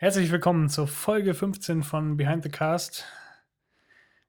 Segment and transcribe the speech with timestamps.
[0.00, 3.04] Herzlich willkommen zur Folge 15 von Behind the Cast.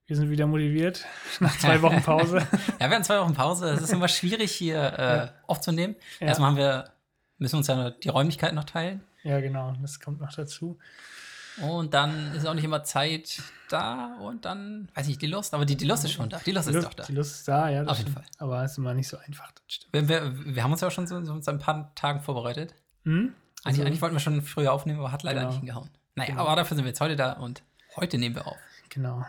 [0.08, 1.06] Wir sind wieder motiviert
[1.38, 2.38] nach zwei Wochen Pause.
[2.80, 3.70] ja, wir hatten zwei Wochen Pause.
[3.70, 5.32] Es ist immer schwierig, hier äh, ja.
[5.46, 5.94] aufzunehmen.
[6.18, 6.26] Ja.
[6.26, 6.90] Erstmal haben wir,
[7.38, 9.04] müssen wir uns ja die Räumlichkeit noch teilen.
[9.22, 9.76] Ja, genau.
[9.80, 10.76] Das kommt noch dazu.
[11.62, 15.66] Und dann ist auch nicht immer Zeit da und dann, weiß ich, die Lust, aber
[15.66, 16.40] die, die Lust ist schon da.
[16.44, 17.04] Die Lust, die Lust ist doch da.
[17.04, 17.84] Die Lust ist da, ja.
[17.84, 18.24] Auf jeden Fall.
[18.38, 19.52] Aber es ist immer nicht so einfach.
[19.92, 22.74] Wir, wir, wir, haben uns ja auch schon so, so ein paar Tagen vorbereitet.
[23.04, 23.34] Mhm.
[23.62, 25.50] Also, eigentlich, eigentlich, wollten wir schon früher aufnehmen, aber hat leider genau.
[25.50, 25.90] nicht hingehauen.
[26.14, 26.46] Naja, genau.
[26.46, 27.62] aber dafür sind wir jetzt heute da und
[27.96, 28.56] heute nehmen wir auf.
[28.88, 29.24] Genau.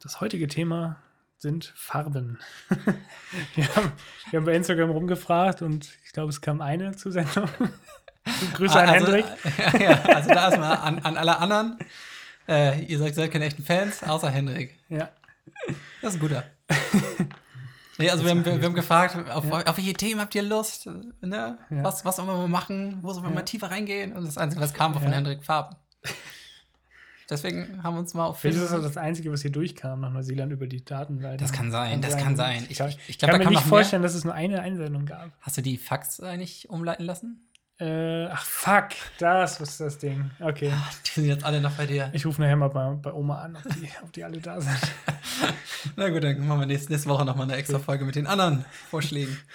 [0.00, 0.96] Das heutige Thema
[1.38, 2.38] sind Farben.
[3.54, 3.92] wir, haben,
[4.30, 7.48] wir haben bei Instagram rumgefragt und ich glaube, es kam eine Zusendung.
[8.54, 9.26] Grüße an also, Hendrik.
[9.58, 11.78] Ja, ja, also da erstmal an, an alle anderen.
[12.48, 14.78] Äh, ihr seid, seid keine echten Fans, außer Hendrik.
[14.88, 15.10] Ja.
[16.00, 16.44] Das ist ein guter.
[17.98, 19.62] Nee, also wir haben, wir, haben gefragt, auf, ja.
[19.62, 20.86] auf welche Themen habt ihr Lust?
[21.22, 21.58] Ne?
[21.70, 21.84] Ja.
[21.84, 22.98] Was, was sollen wir mal machen?
[23.00, 23.36] Wo sollen wir ja.
[23.36, 24.12] mal tiefer reingehen?
[24.12, 25.76] Und das Einzige, was kam, war von Hendrik Farben.
[27.28, 30.12] Deswegen haben wir uns mal auf Vielleicht ist das das Einzige, was hier durchkam nach
[30.12, 31.38] Neuseeland über die Datenseite.
[31.38, 32.64] Das kann sein, das kann sein.
[32.68, 34.08] Ich, ich, ich glaub, kann mir nicht vorstellen, mehr.
[34.08, 35.32] dass es nur eine Einsendung gab.
[35.40, 37.42] Hast du die Fax eigentlich umleiten lassen?
[37.78, 38.88] Äh, ach fuck,
[39.18, 40.30] das ist das Ding.
[40.40, 40.72] Okay.
[40.72, 42.10] Ach, die sind jetzt alle noch bei dir.
[42.14, 44.78] Ich rufe nachher mal bei, bei Oma an, ob die, ob die alle da sind.
[45.96, 48.64] Na gut, dann machen wir nächste, nächste Woche nochmal eine extra Folge mit den anderen
[48.90, 49.36] Vorschlägen.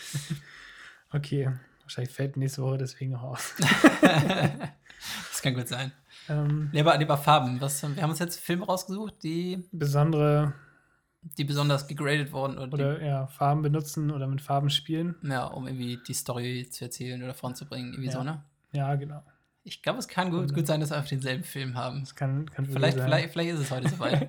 [1.14, 1.52] Okay,
[1.82, 3.54] wahrscheinlich fällt nächste Woche deswegen noch aus.
[4.02, 5.92] das kann gut sein.
[6.30, 7.60] Ähm, lieber, lieber Farben.
[7.60, 9.68] Was, wir haben uns jetzt Filme rausgesucht, die.
[9.74, 10.54] Besondere
[11.22, 12.58] die besonders gegradet wurden.
[12.58, 15.16] Oder, oder ja, Farben benutzen oder mit Farben spielen.
[15.24, 18.14] Ja, um irgendwie die Story zu erzählen oder voranzubringen, irgendwie ja.
[18.14, 18.44] so, ne?
[18.74, 19.24] Ja, genau.
[19.64, 22.02] Ich glaube, es kann gut, gut sein, dass wir auf denselben Film haben.
[22.02, 23.06] Es kann, kann vielleicht, sein.
[23.06, 24.28] vielleicht, vielleicht ist es heute soweit.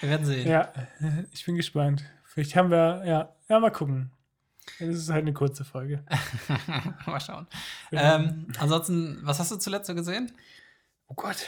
[0.00, 0.48] Wir werden sehen.
[0.48, 0.72] Ja,
[1.32, 2.04] ich bin gespannt.
[2.24, 4.10] Vielleicht haben wir, ja, ja, mal gucken.
[4.78, 6.04] Das ist halt eine kurze Folge.
[7.06, 7.46] mal schauen.
[7.90, 10.30] Ähm, ansonsten, was hast du zuletzt so gesehen?
[11.08, 11.46] Oh Gott,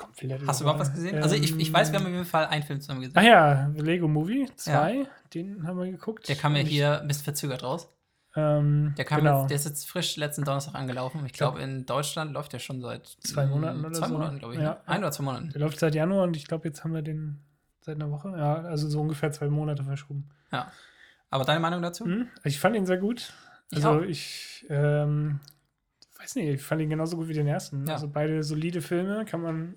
[0.00, 1.16] kommt Hast du überhaupt was gesehen?
[1.16, 3.16] Ähm, also ich, ich weiß, wir haben auf jeden Fall einen Film zusammen gesehen.
[3.16, 5.04] Ach ja, Lego Movie 2, ja.
[5.34, 6.28] den haben wir geguckt.
[6.28, 7.88] Der kam ja hier ein bisschen verzögert raus.
[8.36, 9.40] Ähm, der, kam genau.
[9.40, 11.24] jetzt, der ist jetzt frisch letzten Donnerstag angelaufen.
[11.26, 14.14] Ich glaube, in Deutschland läuft der schon seit zwei Monaten oder zwei so.
[14.14, 14.60] Monaten, glaube ich.
[14.60, 14.80] Ja.
[14.86, 15.50] Ein oder zwei Monaten.
[15.50, 17.42] Der läuft seit Januar und ich glaube, jetzt haben wir den
[17.80, 18.30] seit einer Woche.
[18.36, 20.28] Ja, also so ungefähr zwei Monate verschoben.
[20.52, 20.70] Ja.
[21.30, 22.04] Aber deine Meinung dazu?
[22.04, 22.28] Mhm.
[22.44, 23.32] Ich fand ihn sehr gut.
[23.72, 25.40] Also ich, ich ähm,
[26.18, 27.86] weiß nicht, ich fand ihn genauso gut wie den ersten.
[27.86, 27.94] Ja.
[27.94, 29.74] Also beide solide Filme, kann man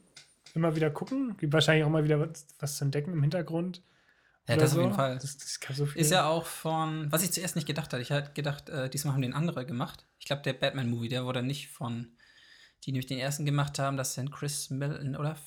[0.55, 1.37] immer wieder gucken.
[1.37, 3.83] Gibt wahrscheinlich auch mal wieder was, was zu entdecken im Hintergrund.
[4.47, 4.77] Ja, das so.
[4.79, 5.15] auf jeden Fall.
[5.15, 8.01] Das, das so ist ja auch von, was ich zuerst nicht gedacht hatte.
[8.01, 10.05] Ich hatte gedacht, äh, diesmal haben den andere gemacht.
[10.19, 12.17] Ich glaube, der Batman-Movie, der wurde nicht von,
[12.83, 13.95] die nämlich den ersten gemacht haben.
[13.95, 15.37] Das sind Chris Miller oder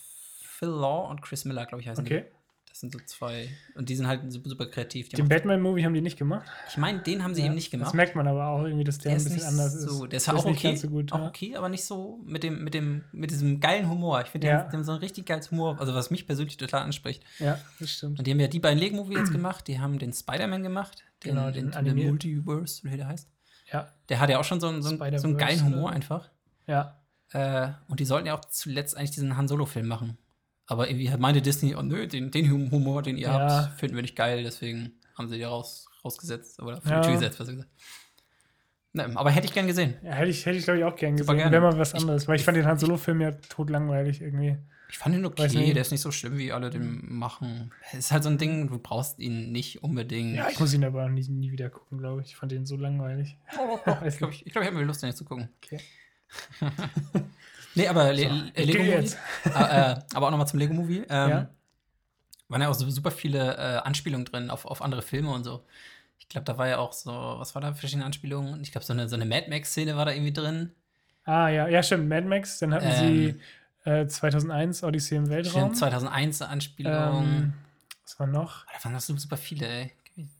[0.40, 2.24] Phil Law und Chris Miller, glaube ich, heißen okay.
[2.30, 2.36] die.
[2.76, 3.48] Das sind so zwei.
[3.74, 5.08] Und die sind halt super, super kreativ.
[5.08, 6.46] Die den Batman-Movie haben die nicht gemacht?
[6.68, 7.86] Ich meine, den haben sie ja, eben nicht gemacht.
[7.86, 9.84] Das merkt man aber auch irgendwie, dass der, der ein bisschen anders ist.
[9.84, 10.76] So, der ist, der auch okay.
[10.76, 11.26] So gut, auch ja.
[11.26, 14.20] okay, aber nicht so mit dem, mit dem, mit diesem geilen Humor.
[14.20, 14.64] Ich finde, ja.
[14.64, 17.24] die, haben so ein richtig geiles Humor, also was mich persönlich total anspricht.
[17.38, 18.18] Ja, das stimmt.
[18.18, 21.02] Und die haben ja die beiden Lego-Movie jetzt gemacht, die haben den Spider-Man gemacht.
[21.24, 23.26] Den, genau, den, den, den Multiverse, wie der heißt.
[23.72, 23.90] Ja.
[24.10, 26.28] Der hat ja auch schon so, einen, so, so einen geilen Humor einfach.
[26.66, 27.00] Ja.
[27.32, 30.18] Äh, und die sollten ja auch zuletzt eigentlich diesen Han Solo-Film machen.
[30.66, 33.38] Aber irgendwie meinte Disney, oh nö, den, den Humor, den ihr ja.
[33.38, 37.00] habt, finden wir nicht geil, deswegen haben sie die raus, rausgesetzt oder vor ja.
[37.00, 37.68] die Tür gesetzt, was gesagt.
[38.92, 39.94] Ne, aber hätte ich gern gesehen.
[40.02, 41.36] Ja, hätte ich, hätte ich glaube ich, auch gern gesehen.
[41.36, 42.22] Wäre mal was anderes.
[42.22, 44.56] Ich, weil ich, fand den Han Solo-Film ja totlangweilig irgendwie.
[44.88, 47.72] Ich fand ihn okay, der ist nicht so schlimm, wie alle den machen.
[47.92, 50.36] Es ist halt so ein Ding, du brauchst ihn nicht unbedingt.
[50.36, 52.28] Ja, ich muss ihn aber nie, nie wieder gucken, glaube ich.
[52.28, 53.36] Ich fand ihn so langweilig.
[54.06, 55.50] ich glaube, ich, glaub, ich habe mir Lust, den jetzt zu gucken.
[55.62, 55.80] Okay.
[57.76, 59.10] Nee, aber so, Le Lego Movie.
[59.54, 61.04] Ah, äh, aber auch nochmal zum Lego Movie.
[61.08, 61.50] Ähm, ja.
[62.48, 65.64] Waren ja auch so super viele äh, Anspielungen drin auf, auf andere Filme und so.
[66.18, 68.60] Ich glaube, da war ja auch so, was war da verschiedene Anspielungen?
[68.62, 70.72] Ich glaube, so eine, so eine Mad Max-Szene war da irgendwie drin.
[71.24, 72.58] Ah, ja, ja, stimmt, Mad Max.
[72.58, 73.40] Dann hatten ähm,
[73.84, 75.62] sie äh, 2001 Odyssey im Weltraum.
[75.62, 77.24] Stimmt, 2001 Anspielung.
[77.24, 77.52] Ähm,
[78.04, 78.64] was war noch?
[78.66, 79.92] Da waren das super viele, ey.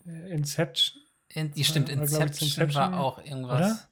[0.06, 1.02] Äh, Inception.
[1.28, 3.60] In, die stimmt, Inception, war, Inception war auch irgendwas.
[3.60, 3.88] Oder?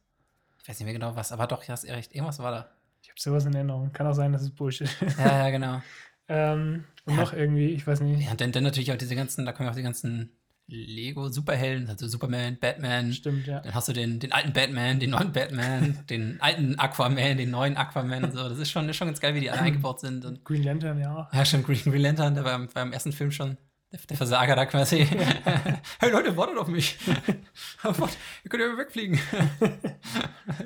[0.62, 2.15] Ich weiß nicht mehr genau was, aber doch, ja, hast recht.
[2.15, 2.69] Irgendwas war da.
[3.14, 3.92] Habe sowas in Erinnerung.
[3.92, 5.18] Kann auch sein, dass es Bullshit ist.
[5.18, 5.83] Ja, ja, genau.
[6.28, 7.21] ähm, und ja.
[7.21, 8.24] noch irgendwie, ich weiß nicht.
[8.24, 10.36] Ja, und dann, dann natürlich auch diese ganzen, da kommen auch die ganzen
[10.66, 13.12] Lego-Superhelden, also Superman, Batman.
[13.12, 13.60] Stimmt, ja.
[13.60, 17.77] Dann hast du den, den alten Batman, den neuen Batman, den alten Aquaman, den neuen
[17.77, 18.48] Aquaman und so.
[18.48, 20.24] Das ist schon, ist schon ganz geil, wie die alle eingebaut sind.
[20.24, 21.28] Und Green Lantern, ja.
[21.33, 23.59] Ja, stimmt, Green, Green Lantern, der war, war im ersten Film schon
[23.92, 25.04] der, der Versager da quasi.
[26.00, 26.98] hey Leute, wartet auf mich.
[27.06, 29.21] Ihr könnt ja wegfliegen.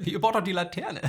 [0.04, 1.02] Ihr baut doch die Laterne.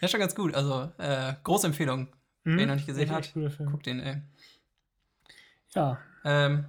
[0.00, 0.54] Ja, schon ganz gut.
[0.54, 2.08] Also, äh, große Empfehlung.
[2.44, 3.32] Mhm, Wer ihn noch nicht gesehen hat,
[3.70, 4.22] guckt den, ey.
[5.74, 5.98] Ja.
[6.24, 6.66] Ähm,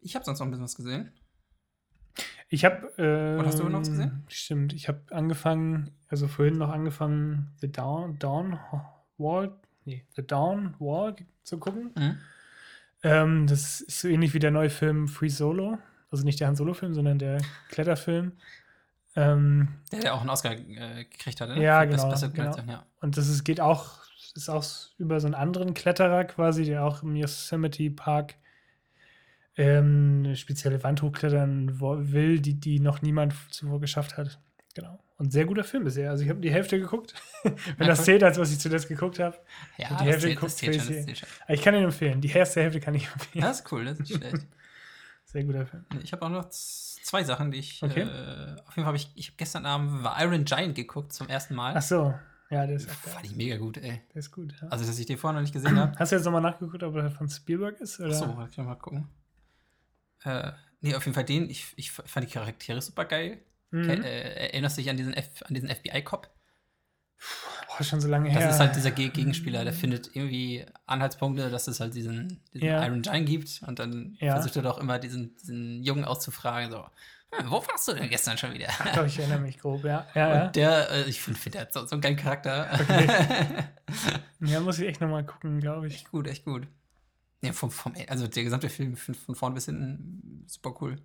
[0.00, 1.12] ich habe sonst noch ein bisschen was gesehen.
[2.48, 2.92] Ich habe.
[2.98, 4.24] Äh, Und hast du noch was gesehen?
[4.28, 4.72] Stimmt.
[4.74, 8.58] Ich habe angefangen, also vorhin noch angefangen, The Dawn, Dawn
[9.16, 11.92] Wall, nee, The Dawn Wall zu gucken.
[11.96, 12.18] Mhm.
[13.04, 15.78] Ähm, das ist so ähnlich wie der neue Film Free Solo.
[16.10, 17.40] Also nicht der Han Solo-Film, sondern der
[17.70, 18.32] Kletterfilm.
[19.14, 21.62] Ähm, der, der auch einen Oscar äh, gekriegt hat, ne?
[21.62, 22.08] Ja, genau.
[22.08, 22.56] Best, genau.
[22.66, 22.86] ja.
[23.00, 23.98] Und das ist, geht auch,
[24.34, 24.64] ist auch
[24.96, 28.36] über so einen anderen Kletterer quasi, der auch im Yosemite Park
[29.56, 34.40] ähm, eine spezielle Wand hochklettern will, die, die noch niemand zuvor geschafft hat.
[34.74, 34.98] Genau.
[35.18, 36.10] Und sehr guter Film bisher.
[36.10, 37.14] Also ich habe die Hälfte geguckt.
[37.76, 39.36] Wenn das zählt, als was ich zuletzt geguckt habe.
[39.76, 40.82] Ja, die Hälfte zählt, geguckt, zählt
[41.18, 42.20] schon, ich kann ihn empfehlen.
[42.20, 43.44] Die erste Hälfte kann ich empfehlen.
[43.44, 44.46] Das ist cool, das ist nicht schlecht.
[45.26, 45.84] Sehr guter Film.
[46.02, 46.48] Ich habe auch noch
[47.02, 47.82] zwei Sachen, die ich.
[47.82, 48.02] Okay.
[48.02, 51.54] Äh, auf jeden Fall habe ich, ich hab gestern Abend Iron Giant geguckt zum ersten
[51.54, 51.74] Mal.
[51.76, 52.14] Ach so.
[52.50, 54.02] Ja, der ist auch Fand ich mega gut, ey.
[54.12, 54.68] Der ist gut, ja.
[54.68, 55.92] Also, dass ich den vorher noch nicht gesehen habe.
[55.98, 57.98] Hast du jetzt nochmal nachgeguckt, ob er von Spielberg ist?
[57.98, 58.10] Oder?
[58.10, 59.08] Achso, kann ich mal gucken.
[60.24, 61.48] Äh, nee, auf jeden Fall den.
[61.48, 63.40] Ich, ich fand die Charaktere super geil.
[63.70, 63.88] Mhm.
[63.88, 65.14] Äh, erinnerst du dich an diesen,
[65.48, 66.28] diesen FBI-Cop?
[67.68, 68.40] Oh, schon so lange her.
[68.40, 72.84] Das ist halt dieser Gegenspieler, der findet irgendwie Anhaltspunkte, dass es halt diesen, diesen ja.
[72.84, 73.62] Iron Giant gibt.
[73.66, 74.34] Und dann ja.
[74.34, 76.84] versucht er doch immer diesen, diesen Jungen auszufragen, so,
[77.34, 78.68] hm, wo warst du denn gestern schon wieder?
[78.78, 80.06] Ach, doch, ich erinnere mich grob, ja.
[80.14, 82.68] ja, und der, äh, ich finde, find, der hat so, so einen geilen Charakter.
[82.74, 83.08] Okay.
[84.40, 85.94] ja, muss ich echt nochmal gucken, glaube ich.
[85.94, 86.66] Echt gut, echt gut.
[87.40, 90.98] Ja, vom, vom, also der gesamte Film von, vorn bis hinten super cool.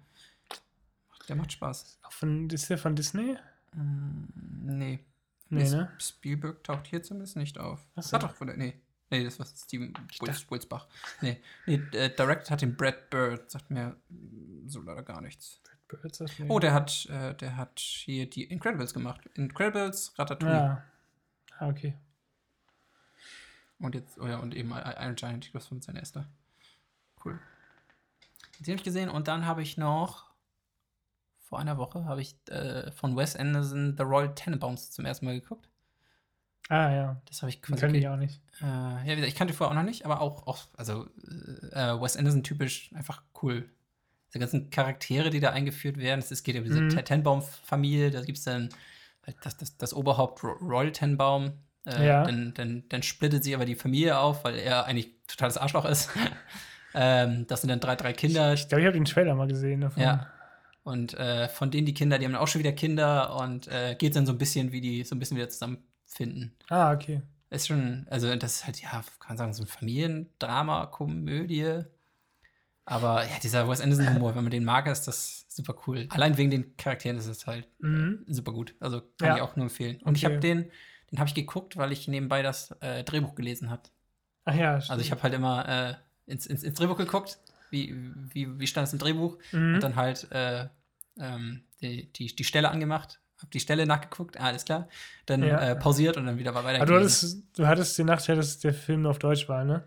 [1.30, 2.00] Der macht Spaß.
[2.10, 3.38] Von, ist der von Disney?
[3.74, 5.00] Mm, nee.
[5.50, 5.92] Nee, ne?
[6.00, 7.86] Spielberg taucht hier zumindest nicht auf.
[7.96, 8.14] Achso.
[8.14, 8.74] Hat doch, von der, nee.
[9.10, 9.94] Nee, das war Steven
[10.34, 10.88] Spulzbach.
[11.22, 13.96] Nee, nee äh, Direct hat den Brad Bird, sagt mir
[14.66, 15.62] so leider gar nichts.
[15.88, 16.50] Brad Bird sagt mir.
[16.50, 19.22] Oh, der hat, äh, der hat hier die Incredibles gemacht.
[19.36, 20.56] Incredibles, Ratatouille.
[20.56, 20.84] Ja.
[21.60, 21.96] Ah, okay.
[23.80, 26.28] Und jetzt, oh ja, und eben Iron Giant, ich glaube, das war sein erster.
[27.24, 27.40] Cool.
[28.60, 30.27] Den habe ich gesehen und dann habe ich noch
[31.48, 35.40] vor einer Woche habe ich äh, von Wes Anderson The Royal Tenenbaums zum ersten Mal
[35.40, 35.70] geguckt.
[36.68, 37.22] Ah ja.
[37.26, 37.80] Das habe ich quasi.
[37.80, 38.42] Kannte ich auch nicht.
[38.62, 41.06] Äh, ja, ich kannte vorher auch noch nicht, aber auch, auch also
[41.72, 43.70] äh, Wes Anderson typisch einfach cool.
[44.28, 46.90] Diese ganzen Charaktere, die da eingeführt werden, es geht um diese mhm.
[46.90, 48.68] Tenbaum-Familie, da gibt es dann
[49.26, 51.54] halt das, das, das Oberhaupt Royal Tenbaum.
[51.86, 52.24] Äh, ja.
[52.26, 56.10] dann, dann, dann splittet sich aber die Familie auf, weil er eigentlich totales Arschloch ist.
[56.94, 58.52] ähm, das sind dann drei, drei Kinder.
[58.52, 60.04] Ich glaube, ich habe den Trailer mal gesehen davon.
[60.04, 60.28] Ja.
[60.88, 63.96] Und äh, von denen die Kinder, die haben dann auch schon wieder Kinder und äh,
[64.00, 66.56] geht dann so ein bisschen, wie die so ein bisschen wieder zusammenfinden.
[66.70, 67.24] Ah, okay.
[67.50, 71.82] Ist schon, also das ist halt, ja, kann man sagen, so ein Familiendrama, Komödie.
[72.86, 76.08] Aber ja, dieser Wes Anderson-Humor, wenn man den mag, ist das super cool.
[76.08, 78.24] Allein wegen den Charakteren ist es halt mhm.
[78.30, 78.74] super gut.
[78.80, 79.36] Also kann ja.
[79.36, 79.98] ich auch nur empfehlen.
[79.98, 80.16] Und okay.
[80.16, 80.72] ich habe den,
[81.12, 83.82] den habe ich geguckt, weil ich nebenbei das äh, Drehbuch gelesen habe.
[84.46, 84.92] Ach ja, stimmt.
[84.92, 85.96] Also ich habe halt immer äh,
[86.32, 87.40] ins, ins, ins, Drehbuch geguckt,
[87.72, 87.94] wie,
[88.32, 89.76] wie, wie stand es im Drehbuch mhm.
[89.76, 90.70] und dann halt äh,
[91.20, 94.88] ähm, die, die, die Stelle angemacht, hab die Stelle nachgeguckt, ah, alles klar,
[95.26, 95.60] dann ja.
[95.60, 96.82] äh, pausiert und dann wieder weiter.
[96.82, 99.84] Aber du hattest, du hattest den Nachteil, dass der Film nur auf Deutsch war, ne?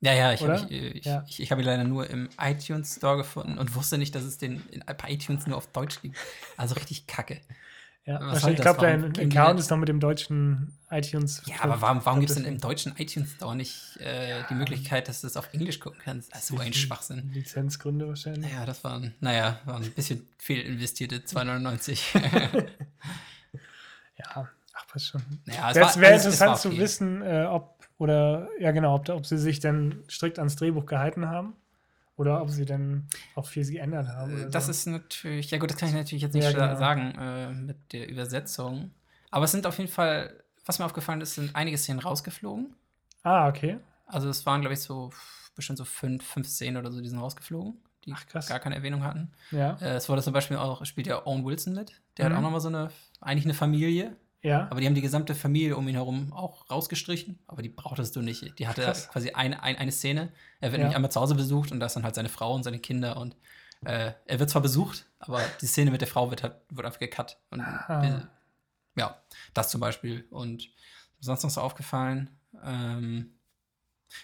[0.00, 1.24] Ja, ja, ich habe ich, ja.
[1.28, 4.36] ich, ich hab ihn leider nur im iTunes Store gefunden und wusste nicht, dass es
[4.36, 4.60] den
[4.98, 6.16] bei iTunes nur auf Deutsch gibt.
[6.56, 7.40] Also richtig kacke.
[8.04, 11.40] Ja, Was ich glaube, dein Account ist noch mit dem deutschen iTunes.
[11.46, 15.06] Ja, aber warum, warum gibt es denn im deutschen iTunes Store nicht äh, die Möglichkeit,
[15.06, 16.32] dass du es auf Englisch gucken kannst?
[16.32, 17.30] Das ist so ein Schwachsinn.
[17.32, 18.50] Lizenzgründe wahrscheinlich.
[18.50, 22.00] Ja, das waren, naja, waren ein bisschen fehlinvestierte 2,99.
[24.18, 25.22] ja, ach, was schon.
[25.46, 29.38] Ja, es wäre wär interessant zu wissen, äh, ob, oder, ja, genau, ob, ob sie
[29.38, 31.54] sich denn strikt ans Drehbuch gehalten haben.
[32.22, 34.48] Oder ob sie dann auch viel geändert haben.
[34.52, 34.70] das so.
[34.70, 36.76] ist natürlich, ja gut, das kann ich natürlich jetzt nicht ja, genau.
[36.76, 38.92] sagen äh, mit der Übersetzung.
[39.32, 40.32] Aber es sind auf jeden Fall,
[40.64, 42.76] was mir aufgefallen ist, sind einige Szenen rausgeflogen.
[43.24, 43.78] Ah, okay.
[44.06, 45.10] Also es waren, glaube ich, so
[45.56, 47.74] bestimmt so fünf, fünf Szenen oder so, die sind rausgeflogen,
[48.04, 49.32] die Ach, gar keine Erwähnung hatten.
[49.50, 49.76] Ja.
[49.80, 52.00] Äh, es wurde zum Beispiel auch, spielt ja Owen Wilson mit.
[52.16, 52.30] Der mhm.
[52.30, 54.16] hat auch nochmal so eine, eigentlich eine Familie.
[54.42, 54.66] Ja.
[54.70, 58.22] Aber die haben die gesamte Familie um ihn herum auch rausgestrichen, aber die brauchtest du
[58.22, 58.58] nicht.
[58.58, 59.08] Die hatte Krass.
[59.08, 60.32] quasi eine, ein, eine Szene.
[60.60, 60.84] Er wird ja.
[60.84, 63.16] nämlich einmal zu Hause besucht und da ist dann halt seine Frau und seine Kinder
[63.16, 63.36] und
[63.84, 67.00] äh, er wird zwar besucht, aber die Szene mit der Frau wird halt wird einfach
[67.00, 67.38] gecut.
[67.50, 68.20] Und äh,
[68.96, 69.22] ja,
[69.54, 70.24] das zum Beispiel.
[70.30, 70.68] Und
[71.20, 72.30] sonst noch so aufgefallen.
[72.64, 73.34] Ähm,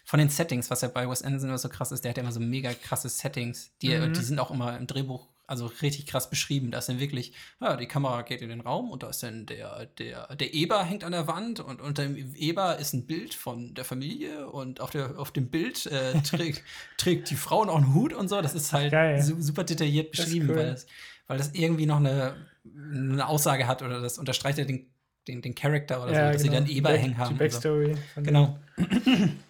[0.05, 2.23] von den Settings, was ja bei Wes Anderson immer so krass ist, der hat ja
[2.23, 3.77] immer so mega krasse Settings.
[3.79, 4.13] Die, mhm.
[4.13, 6.71] die sind auch immer im Drehbuch also richtig krass beschrieben.
[6.71, 9.47] Da ist dann wirklich, ja, die Kamera geht in den Raum und da ist dann
[9.47, 13.33] der, der, der Eber hängt an der Wand und unter dem Eber ist ein Bild
[13.33, 16.63] von der Familie und auf, der, auf dem Bild äh, trägt,
[16.99, 18.43] trägt die Frau noch einen Hut und so.
[18.43, 19.23] Das ist halt Geil.
[19.23, 20.57] super detailliert beschrieben, cool.
[20.57, 20.87] weil, das,
[21.27, 24.93] weil das irgendwie noch eine, eine Aussage hat oder das unterstreicht ja den,
[25.27, 26.55] den, den Charakter oder ja, so, dass genau.
[26.57, 27.35] sie dann Eber hängen haben.
[27.35, 27.95] Die Backstory.
[28.15, 28.21] So.
[28.21, 28.59] Genau.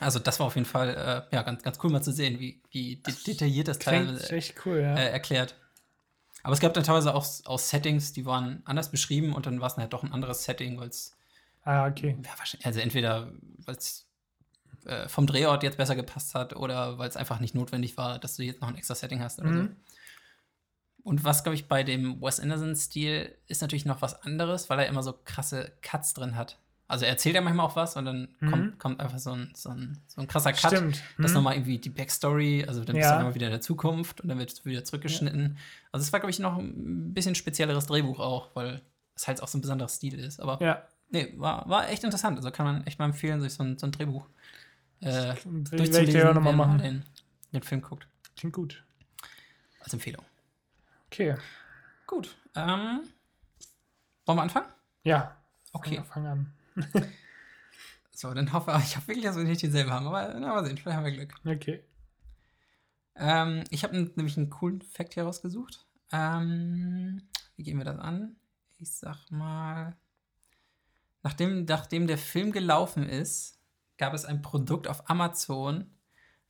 [0.00, 0.90] Also das war auf jeden Fall
[1.30, 4.54] äh, ja, ganz, ganz cool mal zu sehen, wie, wie de detailliert das Teil echt
[4.64, 4.94] cool, ja.
[4.94, 5.56] äh, erklärt.
[6.42, 9.66] Aber es gab dann teilweise auch, auch Settings, die waren anders beschrieben und dann war
[9.66, 11.16] es halt doch ein anderes Setting, weil es.
[11.64, 12.16] Ah, okay.
[12.24, 12.30] Ja,
[12.62, 13.32] also entweder,
[13.66, 14.06] weil es
[14.86, 18.36] äh, vom Drehort jetzt besser gepasst hat oder weil es einfach nicht notwendig war, dass
[18.36, 19.66] du jetzt noch ein extra Setting hast oder mhm.
[19.68, 19.74] so.
[21.02, 24.86] Und was, glaube ich, bei dem Wes Anderson-Stil ist natürlich noch was anderes, weil er
[24.86, 26.58] immer so krasse Cuts drin hat.
[26.88, 28.50] Also er erzählt ja manchmal auch was und dann mhm.
[28.50, 30.72] kommt, kommt, einfach so ein, so, ein, so ein krasser Cut.
[30.72, 31.02] Stimmt.
[31.18, 31.22] Mhm.
[31.22, 33.02] Das ist nochmal irgendwie die Backstory, also dann ja.
[33.02, 35.54] bist du immer wieder in der Zukunft und dann wird es wieder zurückgeschnitten.
[35.54, 35.62] Ja.
[35.92, 38.80] Also es war, glaube ich, noch ein bisschen spezielleres Drehbuch auch, weil
[39.14, 40.40] es halt auch so ein besonderer Stil ist.
[40.40, 40.82] Aber ja.
[41.10, 42.38] nee, war, war echt interessant.
[42.38, 44.26] Also kann man echt mal empfehlen, sich so ein, so ein Drehbuch
[45.00, 46.78] äh, durchzulesen, ich ja nochmal machen.
[46.78, 47.02] Den,
[47.52, 48.06] den Film guckt.
[48.34, 48.82] Klingt gut.
[49.80, 50.24] Als Empfehlung.
[51.08, 51.36] Okay.
[52.06, 52.34] Gut.
[52.56, 53.00] Ähm,
[54.24, 54.68] wollen wir anfangen?
[55.04, 55.36] Ja.
[55.74, 56.02] Okay.
[56.08, 56.54] Fang an.
[58.10, 60.76] so, dann hoffe ich, hoffe wirklich, dass wir nicht denselben haben, aber na, mal sehen,
[60.76, 61.34] vielleicht haben wir Glück.
[61.44, 61.84] Okay.
[63.16, 65.86] Ähm, ich habe nämlich einen coolen Fact hier rausgesucht.
[66.12, 68.36] Ähm, wie gehen wir das an?
[68.78, 69.96] Ich sag mal,
[71.22, 73.60] nachdem, nachdem der Film gelaufen ist,
[73.98, 75.90] gab es ein Produkt auf Amazon,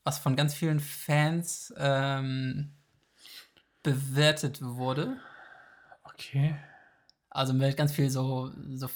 [0.05, 2.77] was von ganz vielen Fans ähm,
[3.83, 5.19] bewertet wurde.
[6.05, 6.57] Okay.
[7.31, 8.89] Also mit ganz viel so, so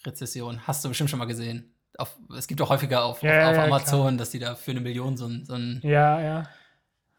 [0.00, 0.66] Fake-Rezession.
[0.66, 1.74] Hast du bestimmt schon mal gesehen.
[1.98, 4.12] Auf, es gibt auch häufiger auf, ja, auf, auf ja, Amazon, klar.
[4.16, 6.48] dass die da für eine Million so ein, so ein ja, ja.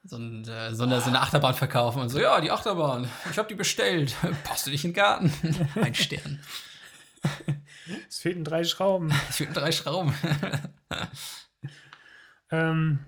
[0.04, 3.38] So, ein, äh, so, eine, so, eine, Achterbahn verkaufen und so, ja, die Achterbahn, ich
[3.38, 4.16] habe die bestellt.
[4.44, 5.32] Passt du dich in den Garten?
[5.76, 6.40] ein Stern.
[8.10, 9.14] Es fehlten drei Schrauben.
[9.30, 10.16] Es fehlten drei Schrauben.
[12.50, 13.00] ähm,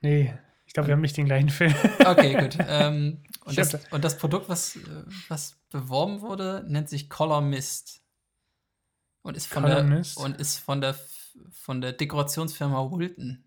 [0.00, 0.32] nee,
[0.66, 1.74] ich glaube, wir haben nicht den gleichen Film.
[2.04, 2.56] Okay, gut.
[2.68, 4.78] Ähm, und, das, und, das, Produkt, was,
[5.28, 8.01] was beworben wurde, nennt sich Color Mist.
[9.22, 10.02] Und ist von, Color der.
[10.16, 10.96] Und ist von, der,
[11.52, 13.44] von der Dekorationsfirma Wilton.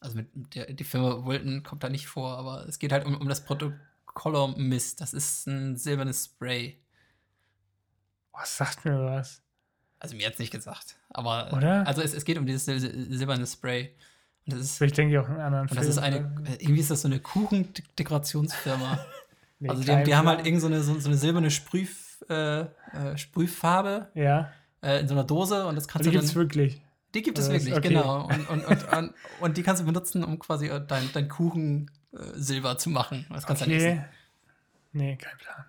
[0.00, 3.16] Also mit der, die Firma Wilton kommt da nicht vor, aber es geht halt um,
[3.16, 5.00] um das Produkt Color Mist.
[5.00, 6.80] Das ist ein silbernes Spray.
[8.32, 9.42] Was sagt mir was?
[10.00, 10.96] Also mir hat es nicht gesagt.
[11.08, 11.86] Aber Oder?
[11.86, 13.94] also es, es geht um dieses sil silberne Spray.
[14.46, 16.18] Und das ist, ich denke auch einen anderen und das ist eine,
[16.58, 18.98] irgendwie ist das so eine Kuchendekorationsfirma.
[19.64, 21.86] nee, also die, die haben halt irgend so eine, so, so eine silberne Sprüh,
[22.28, 22.66] äh, äh,
[23.16, 24.50] Sprühfarbe ja.
[24.82, 26.20] äh, in so einer Dose und das kannst und die du.
[26.20, 26.82] Die gibt es wirklich.
[27.14, 27.88] Die gibt es wirklich, okay.
[27.88, 28.24] genau.
[28.28, 32.76] Und, und, und, und, die kannst du benutzen, um quasi dein, dein Kuchen äh, Silber
[32.76, 33.24] zu machen.
[33.30, 33.78] Das kannst okay.
[33.78, 34.04] du nicht.
[34.92, 35.64] Nee, kein Plan.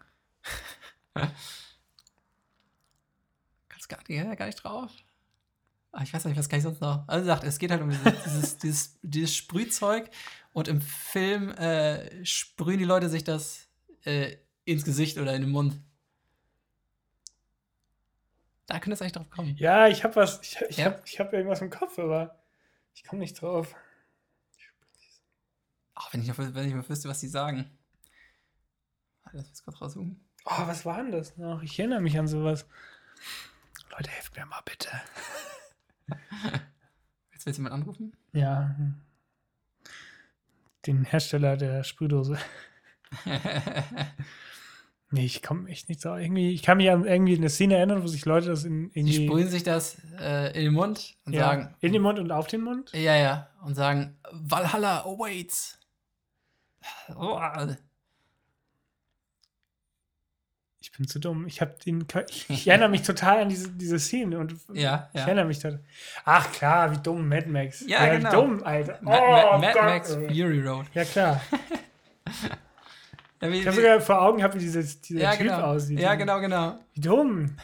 [3.70, 4.92] Kannst gar nicht, gar nicht drauf.
[5.92, 7.08] Ah, ich weiß nicht, was kann ich sonst noch?
[7.08, 10.10] Also sagt, es geht halt um dieses, dieses, dieses, dieses Sprühzeug
[10.52, 13.65] und im Film äh, sprühen die Leute sich das
[14.06, 15.80] äh, ins Gesicht oder in den Mund.
[18.68, 19.56] Da könnte es eigentlich drauf kommen.
[19.58, 20.86] Ja, ich habe was, ich, ich ja?
[20.86, 22.40] habe hab irgendwas im Kopf, aber
[22.94, 23.76] ich komme nicht drauf.
[25.94, 27.70] Ach, wenn ich noch, wenn ich noch wüsste, was sie sagen.
[29.32, 30.26] Das muss gerade raussuchen.
[30.46, 31.62] Oh, was war denn das noch?
[31.62, 32.66] Ich erinnere mich an sowas.
[33.92, 34.90] Leute, helft mir mal bitte.
[37.32, 38.16] Jetzt willst du jemand anrufen?
[38.34, 38.76] Ja.
[40.86, 42.38] Den Hersteller der Sprühdose.
[45.12, 46.16] nee, ich komme echt nicht so.
[46.16, 49.20] Irgendwie, ich kann mich an irgendwie eine Szene erinnern, wo sich Leute das in irgendwie.
[49.20, 51.76] Die sprühen sich das äh, in den Mund und ja, sagen.
[51.82, 52.92] In den Mund und auf den Mund?
[52.94, 53.50] Ja, ja.
[53.64, 55.80] Und sagen, Valhalla awaits.
[57.18, 57.40] Oh,
[60.86, 61.48] ich bin zu dumm.
[61.48, 62.06] Ich habe den.
[62.30, 65.26] Ich, ich, erinnere mich total an diese, diese Szene und ja, ich ja.
[65.26, 65.80] erinnere mich da.
[66.26, 67.84] Ach klar, wie dumm Mad Max.
[67.88, 68.30] Ja, ja genau.
[68.30, 69.00] Wie dumm, Alter.
[69.02, 70.86] Oh, Mad, Mad Max Fury Road.
[70.94, 71.42] Ja, klar.
[73.52, 75.62] wie, ich habe sogar vor Augen, wie dieses, dieser ja, Typ genau.
[75.62, 76.00] aussieht.
[76.00, 76.80] Ja, genau, genau.
[76.94, 77.56] Wie dumm.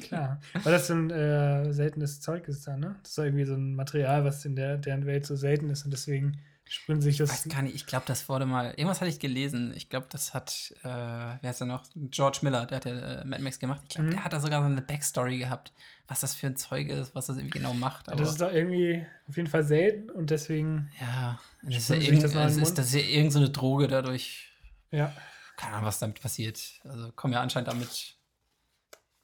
[0.00, 0.40] Klar.
[0.62, 2.96] Weil das so ein äh, seltenes Zeug ist da, ne?
[3.02, 5.92] Das ist irgendwie so ein Material, was in der, deren Welt so selten ist und
[5.92, 6.38] deswegen
[6.68, 7.30] Spüren sich das.
[7.30, 8.70] Ich weiß gar nicht, ich glaube, das wurde mal.
[8.70, 9.72] Irgendwas hatte ich gelesen.
[9.76, 11.84] Ich glaube, das hat, äh, wer heißt der noch?
[11.94, 13.82] George Miller, der hat ja äh, Mad Max gemacht.
[13.84, 14.14] Ich glaube, mhm.
[14.14, 15.72] der hat da sogar so eine Backstory gehabt,
[16.08, 18.08] was das für ein Zeug ist, was das irgendwie genau macht.
[18.08, 20.90] Aber das ist doch irgendwie auf jeden Fall selten und deswegen.
[21.00, 24.50] Ja, das ist ja, irgend, das, das, ist, das ist ja irgendeine Droge dadurch.
[24.90, 25.12] Ja.
[25.56, 26.60] Keine Ahnung, was damit passiert.
[26.84, 28.16] Also kommen ja anscheinend damit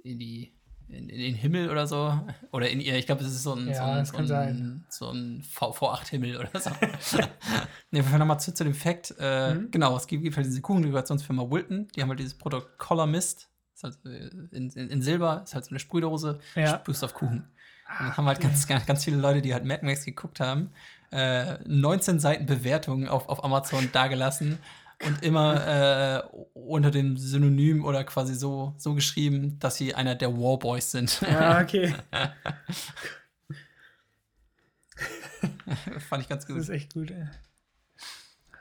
[0.02, 0.54] in die
[0.88, 2.18] in, in, den Himmel oder so.
[2.50, 5.10] Oder in ihr, ich glaube, es ist so ein, ja, so ein, so ein, so
[5.10, 6.70] ein V8-Himmel oder so.
[7.90, 9.14] ne, wir nochmal zu, zu dem Fakt.
[9.18, 9.70] Äh, mhm.
[9.70, 13.48] Genau, es gibt, gibt halt diese Kuchendekorationsfirma Wilton, die haben halt dieses Produkt Color Mist.
[13.74, 16.78] Ist halt äh, in, in, in, Silber, ist halt so eine Sprühdose, ja.
[16.78, 17.48] sprühst auf Kuchen.
[17.98, 20.70] Und dann haben halt ganz, ganz, ganz viele Leute, die halt Mad Max geguckt haben,
[21.10, 24.58] äh, 19 Seiten Bewertungen auf, auf Amazon dagelassen
[25.06, 26.22] und immer äh,
[26.54, 31.20] unter dem Synonym oder quasi so, so geschrieben, dass sie einer der Warboys sind.
[31.22, 31.94] Ja, okay.
[36.08, 36.56] Fand ich ganz gut.
[36.56, 37.26] Das ist echt gut, ey.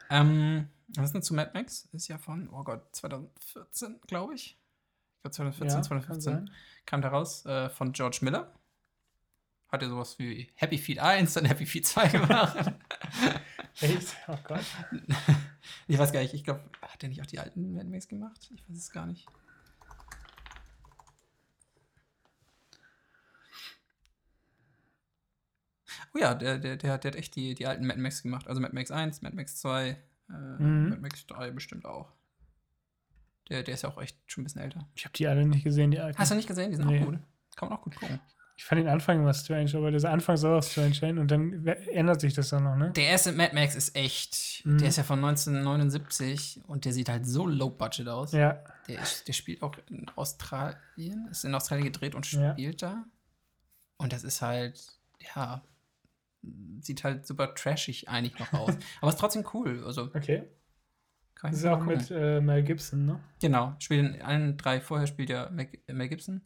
[0.09, 1.87] Ähm, was ist denn zu Mad Max?
[1.91, 4.57] Ist ja von, oh Gott, 2014, glaube ich.
[5.17, 6.51] Ich glaube 2014, ja, 2015
[6.85, 8.51] kam da raus äh, von George Miller.
[9.69, 12.73] Hat er sowas wie Happy Feet 1 und Happy Feet 2 gemacht.
[13.81, 14.15] Echt?
[14.27, 14.65] Oh Gott.
[15.87, 18.49] Ich weiß gar nicht, ich glaube, hat er nicht auch die alten Mad Max gemacht?
[18.53, 19.27] Ich weiß es gar nicht.
[26.13, 28.47] Oh ja, der, der, der, der hat echt die, die alten Mad Max gemacht.
[28.47, 30.89] Also Mad Max 1, Mad Max 2, äh, mhm.
[30.89, 32.11] Mad Max 3 bestimmt auch.
[33.49, 34.87] Der, der ist ja auch echt schon ein bisschen älter.
[34.95, 36.17] Ich habe die alle nicht gesehen, die alten.
[36.17, 36.71] Hast du nicht gesehen?
[36.71, 37.01] Die sind nee.
[37.01, 37.19] auch gut.
[37.55, 38.19] Kann man auch gut gucken.
[38.61, 41.65] Ich fand den Anfang immer strange, aber der Anfang soll auch strange sein und dann
[41.65, 42.91] ändert sich das dann noch, ne?
[42.91, 44.77] Der erste Mad Max ist echt, mhm.
[44.77, 48.33] der ist ja von 1979 und der sieht halt so low budget aus.
[48.33, 48.63] Ja.
[48.87, 52.89] Der, ist, der spielt auch in Australien, ist in Australien gedreht und spielt ja.
[52.89, 53.05] da.
[53.97, 54.79] Und das ist halt,
[55.35, 55.63] ja,
[56.81, 58.77] sieht halt super trashig eigentlich noch aus.
[59.01, 59.83] Aber ist trotzdem cool.
[59.83, 60.43] Also, okay.
[61.41, 63.19] das ist auch mit äh, Mel Gibson, ne?
[63.41, 63.75] Genau.
[63.79, 66.43] Spielt in allen drei vorher spielt ja Mel Gibson.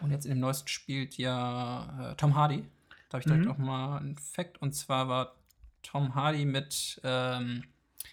[0.00, 2.64] Und jetzt in dem neuesten spielt ja äh, Tom Hardy.
[3.08, 3.50] Da habe ich direkt mhm.
[3.50, 4.60] auch mal einen Fact.
[4.60, 5.36] Und zwar war
[5.82, 7.64] Tom Hardy mit ähm,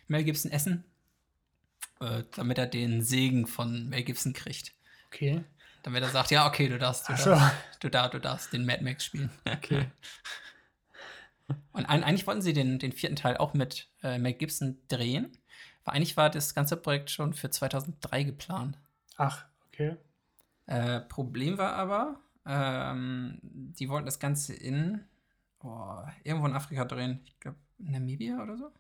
[0.08, 0.86] Mel Gibson essen,
[2.00, 4.74] äh, damit er den Segen von Mel Gibson kriegt.
[5.08, 5.44] Okay.
[5.82, 7.26] Damit er sagt, ja, okay, du darfst, du, darfst,
[7.82, 9.30] du, darfst, du darfst den Mad Max spielen.
[9.46, 9.92] Okay.
[11.74, 15.38] Und eigentlich wollten sie den, den vierten Teil auch mit äh, Mel Gibson drehen.
[15.84, 18.78] Weil eigentlich war das ganze Projekt schon für 2003 geplant.
[19.18, 19.98] Ach, okay.
[20.66, 25.04] Äh, Problem war aber, ähm, die wollten das Ganze in
[25.64, 27.22] oh, irgendwo in Afrika drehen.
[27.26, 28.72] Ich glaube, Namibia oder so.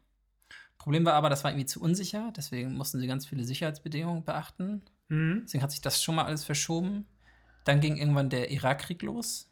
[0.77, 2.33] Problem war aber, das war irgendwie zu unsicher.
[2.35, 4.81] Deswegen mussten sie ganz viele Sicherheitsbedingungen beachten.
[5.07, 5.41] Mhm.
[5.45, 7.05] Deswegen hat sich das schon mal alles verschoben.
[7.63, 9.49] Dann ging irgendwann der Irakkrieg los.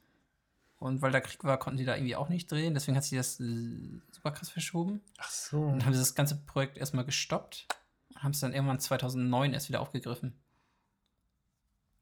[0.77, 2.73] Und weil da Krieg war, konnten die da irgendwie auch nicht drehen.
[2.73, 5.01] Deswegen hat sich das äh, super krass verschoben.
[5.19, 5.61] Ach so.
[5.61, 7.67] Und dann haben sie das ganze Projekt erstmal gestoppt
[8.09, 10.40] und haben es dann irgendwann 2009 erst wieder aufgegriffen.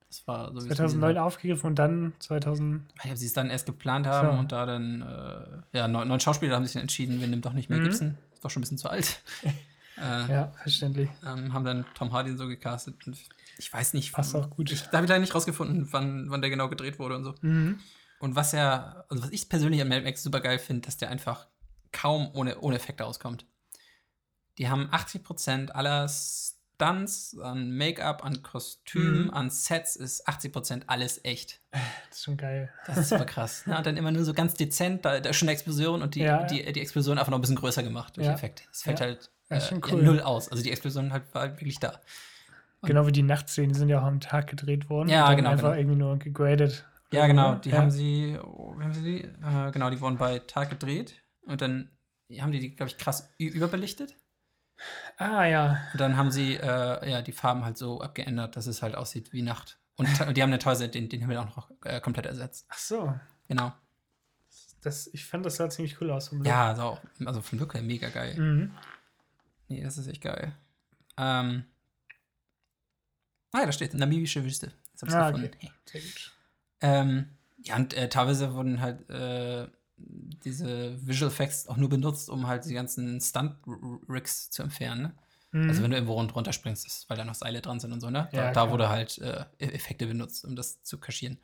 [0.09, 2.83] Das war so 2009 aufgegriffen und dann 2000.
[3.03, 4.39] Ja, sie es dann erst geplant haben so.
[4.39, 7.53] und da dann, äh, ja, neun, neun, Schauspieler haben sich dann entschieden, wir nehmen doch
[7.53, 7.83] nicht mehr mhm.
[7.83, 8.17] Gibson.
[8.33, 9.21] Ist doch schon ein bisschen zu alt.
[9.97, 11.09] äh, ja, verständlich.
[11.23, 12.95] Ähm, haben dann Tom Hardy so gecastet.
[13.05, 13.17] Und
[13.59, 14.11] ich weiß nicht.
[14.11, 14.71] Passt auch gut.
[14.71, 17.35] Ich, da habe ich leider nicht rausgefunden, wann, wann der genau gedreht wurde und so.
[17.41, 17.79] Mhm.
[18.19, 21.09] Und was ja, also was ich persönlich an Mad Max super geil finde, dass der
[21.09, 21.47] einfach
[21.91, 23.45] kaum ohne, ohne Effekte auskommt.
[24.57, 26.09] Die haben 80% aller
[26.79, 29.29] Stunts, an Make-up, an Kostümen, mhm.
[29.31, 31.61] an Sets ist 80% alles echt.
[31.71, 32.69] Das ist schon geil.
[32.87, 33.67] Das ist super krass.
[33.67, 33.77] Ne?
[33.77, 36.21] Und dann immer nur so ganz dezent, da, da ist schon eine Explosion und die,
[36.21, 38.33] ja, die, die Explosion einfach noch ein bisschen größer gemacht durch ja.
[38.33, 38.63] Effekte.
[38.69, 39.07] Das fällt ja.
[39.07, 39.59] halt äh,
[39.91, 40.03] cool.
[40.03, 40.49] null aus.
[40.49, 41.99] Also die Explosion halt, war halt wirklich da.
[42.81, 45.09] Und genau wie die Nachtszenen, die sind ja auch am Tag gedreht worden.
[45.09, 45.49] Ja, genau.
[45.49, 45.79] Einfach genau.
[45.79, 47.55] irgendwie nur gegradet ja, genau.
[47.55, 49.23] Die haben sie, oh, wie haben sie die?
[49.23, 51.89] Äh, genau, die wurden bei Tag gedreht und dann
[52.39, 54.15] haben die die, glaube ich, krass überbelichtet.
[55.17, 55.81] Ah, ja.
[55.91, 59.33] Und dann haben sie äh, ja, die Farben halt so abgeändert, dass es halt aussieht
[59.33, 59.79] wie Nacht.
[59.95, 62.65] Und, die haben eine teilweise den, den Himmel auch noch äh, komplett ersetzt.
[62.69, 63.13] Ach so.
[63.47, 63.73] Genau.
[64.81, 66.29] Das, ich fand, das sah ziemlich cool aus.
[66.29, 66.47] Vom Look.
[66.47, 68.39] Ja, also, auch, also vom Look her mega geil.
[68.39, 68.71] Mhm.
[69.67, 70.53] Nee, das ist echt geil.
[71.17, 71.65] Ähm.
[73.51, 74.71] Ah ja, da steht namibische Wüste.
[74.93, 75.51] Das hab ich ah, gefunden.
[75.55, 75.71] Okay.
[75.85, 76.31] Sehr gut.
[76.81, 77.29] Ähm,
[77.63, 79.67] ja, und äh, teilweise wurden halt äh,
[79.99, 85.01] diese Visual Effects auch nur benutzt, um halt die ganzen Stunt-Rigs zu entfernen.
[85.01, 85.13] Ne?
[85.51, 85.69] Mhm.
[85.69, 88.09] Also wenn du irgendwo rund runterspringst, ist, weil da noch Seile dran sind und so,
[88.09, 88.29] ne?
[88.31, 91.39] Da, ja, da wurde halt äh, e-, Effekte benutzt, um das zu kaschieren.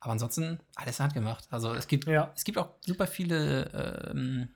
[0.00, 1.46] Aber ansonsten alles handgemacht.
[1.50, 2.32] Also es gibt, ja.
[2.34, 4.48] es gibt auch super viele ähm,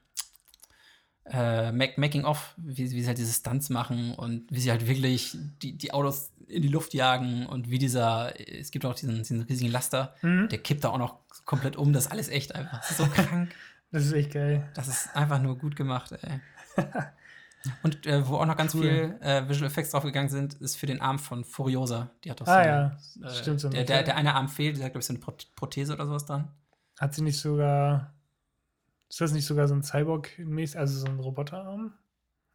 [1.25, 5.79] äh, Making-of, wie, wie, sie halt diese Stunts machen und wie sie halt wirklich die,
[5.79, 9.71] die Autos in die Luft jagen und wie dieser, es gibt auch diesen, diesen riesigen
[9.71, 10.49] Laster, mhm.
[10.49, 11.93] der kippt da auch noch komplett um.
[11.95, 12.81] Das ist alles echt einfach.
[12.81, 13.55] Das ist so krank.
[13.91, 14.69] Das ist echt geil.
[14.75, 16.41] Das ist einfach nur gut gemacht, ey.
[17.83, 18.83] Und äh, wo auch noch ganz cool.
[18.83, 22.11] viel äh, Visual Effects draufgegangen sind, ist für den Arm von Furiosa.
[22.23, 23.29] Die hat doch ah, so ja.
[23.29, 25.21] Äh, Stimmt so der, der, der, eine Arm fehlt, die hat, glaube ich, so eine
[25.57, 26.49] Prothese oder sowas dran.
[26.99, 28.15] Hat sie nicht sogar.
[29.09, 31.95] Ist das nicht sogar so ein Cyborg-mäßig, also so ein Roboterarm?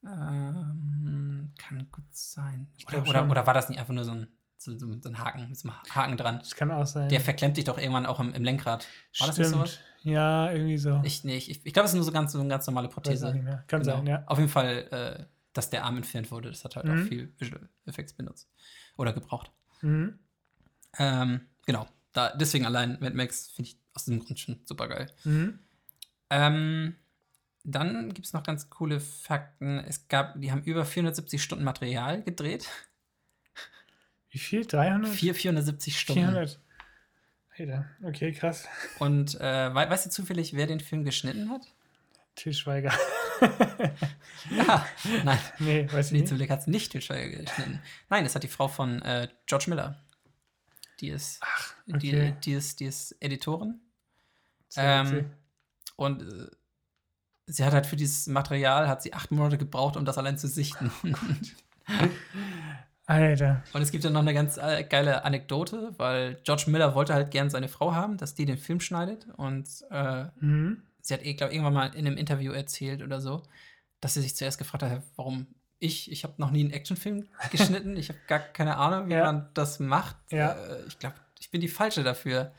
[0.03, 2.67] Ähm, kann gut sein.
[2.87, 4.27] Oder, oder, oder, war das nicht einfach nur so ein,
[4.63, 6.39] so, so ein Haken mit so einem Haken dran?
[6.39, 7.09] Das kann auch sein.
[7.09, 8.85] Der verklemmt dich doch irgendwann auch im, im Lenkrad.
[8.85, 9.29] War Stimmt.
[9.29, 9.79] das nicht sowas?
[10.03, 11.01] Ja, irgendwie so.
[11.03, 13.31] Ich, nee, ich, ich glaube, es ist nur so ganz, so eine ganz normale Prothese.
[13.67, 13.97] Kann genau.
[13.97, 14.23] sein, ja.
[14.25, 16.91] Auf jeden Fall, äh, dass der Arm entfernt wurde, das hat halt mhm.
[16.93, 18.49] auch viel Visual Effects benutzt.
[18.97, 19.51] Oder gebraucht.
[19.81, 20.19] Mhm.
[20.97, 21.87] Ähm, genau.
[22.13, 25.07] Da, deswegen allein Mad Max finde ich aus diesem Grund schon super geil.
[25.23, 25.59] Mhm.
[26.29, 26.95] Ähm,
[27.63, 29.79] dann gibt es noch ganz coole Fakten.
[29.79, 32.67] Es gab, die haben über 470 Stunden Material gedreht.
[34.31, 34.65] Wie viel?
[34.65, 35.11] 300?
[35.11, 36.21] 4, 470 Stunden.
[36.21, 36.59] 400.
[37.57, 38.65] Alter, okay, krass.
[38.99, 41.61] Und äh, weißt du zufällig, wer den Film geschnitten hat?
[42.35, 42.93] Til Schweiger.
[44.49, 44.87] ja,
[45.23, 45.39] nein.
[45.59, 46.27] Nee, weiß ich nicht.
[46.29, 47.81] zum Glück hat es nicht Til Schweiger geschnitten.
[48.09, 50.01] Nein, es hat die Frau von äh, George Miller.
[51.01, 51.41] Die ist,
[51.87, 52.35] die, okay.
[52.43, 53.81] die, ist, die ist Editorin.
[54.77, 55.31] Ähm.
[55.97, 56.47] Und äh,
[57.47, 60.47] sie hat halt für dieses Material hat sie acht Monate gebraucht, um das allein zu
[60.47, 60.91] sichten.
[63.11, 63.63] Alter.
[63.73, 67.31] Und es gibt dann noch eine ganz äh, geile Anekdote, weil George Miller wollte halt
[67.31, 69.27] gern seine Frau haben, dass die den Film schneidet.
[69.37, 70.83] Und äh, Mhm.
[71.01, 73.43] sie hat, eh, glaube irgendwann mal in einem Interview erzählt oder so,
[73.99, 75.47] dass sie sich zuerst gefragt hat, warum
[75.79, 79.25] ich, ich habe noch nie einen Actionfilm geschnitten, ich habe gar keine Ahnung, wie Ja.
[79.25, 80.15] man das macht.
[80.31, 80.51] Ja.
[80.53, 82.51] Äh, ich glaube, ich bin die Falsche dafür.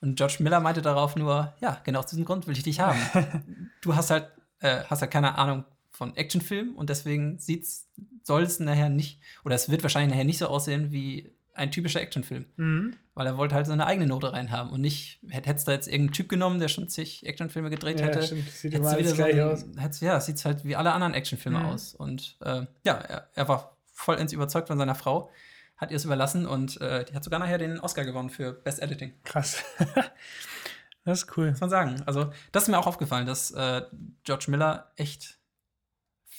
[0.00, 2.98] Und George Miller meinte darauf nur, ja, genau aus diesem Grund will ich dich haben.
[3.82, 4.28] du hast halt,
[4.60, 5.64] äh, hast halt keine Ahnung
[6.00, 7.90] von Actionfilmen und deswegen sieht's,
[8.22, 12.00] soll es nachher nicht, oder es wird wahrscheinlich nachher nicht so aussehen wie ein typischer
[12.00, 12.46] Actionfilm.
[12.56, 12.96] Mhm.
[13.12, 16.14] Weil er wollte halt seine eigene Note reinhaben und nicht, hätte es da jetzt irgendeinen
[16.14, 18.48] Typ genommen, der schon zig Actionfilme gedreht Ja, hätte, stimmt.
[18.50, 19.40] Sieht immer wieder so ein-
[19.78, 20.00] aus.
[20.00, 21.66] ja, sieht halt wie alle anderen Actionfilme Mhm.
[21.66, 21.94] aus.
[21.94, 25.30] Und äh, ja, er, er war vollends überzeugt von seiner Frau,
[25.76, 28.80] hat ihr es überlassen und äh, die hat sogar nachher den Oscar gewonnen für Best
[28.80, 29.12] Editing.
[29.24, 29.62] Krass.
[31.04, 31.50] das ist cool.
[31.50, 32.02] Muss man sagen.
[32.06, 33.82] Also, das ist mir auch aufgefallen, dass äh,
[34.24, 35.38] George Miller echt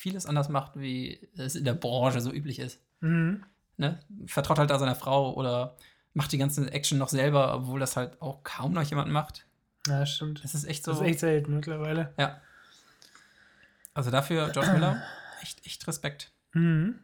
[0.02, 2.80] vieles anders macht, wie es in der Branche so üblich ist.
[3.02, 3.44] Mhm.
[3.78, 4.00] Ne?
[4.26, 5.78] Vertraut halt da seiner Frau oder
[6.16, 9.46] macht die ganze Action noch selber, obwohl das halt auch kaum noch jemand macht.
[9.88, 10.44] Ja, stimmt.
[10.44, 10.92] Das ist echt so.
[10.92, 12.14] Das ist echt selten mittlerweile.
[12.18, 12.42] Ja.
[13.94, 15.04] Also dafür, George Miller,
[15.42, 16.32] echt, echt Respekt.
[16.54, 17.00] Mhm.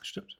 [0.00, 0.38] Stimmt.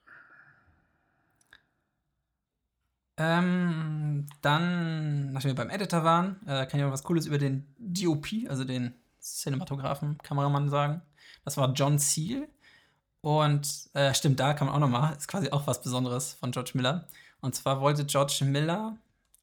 [3.16, 7.66] Ähm, dann, nachdem wir beim Editor waren, äh, kann ich noch was Cooles über den
[7.78, 11.02] DOP, also den Cinematografen, Kameramann sagen.
[11.46, 12.48] Das war John Seal.
[13.22, 16.50] Und äh, stimmt, da kann man auch noch mal, ist quasi auch was Besonderes von
[16.50, 17.08] George Miller.
[17.40, 18.96] Und zwar wollte George Miller,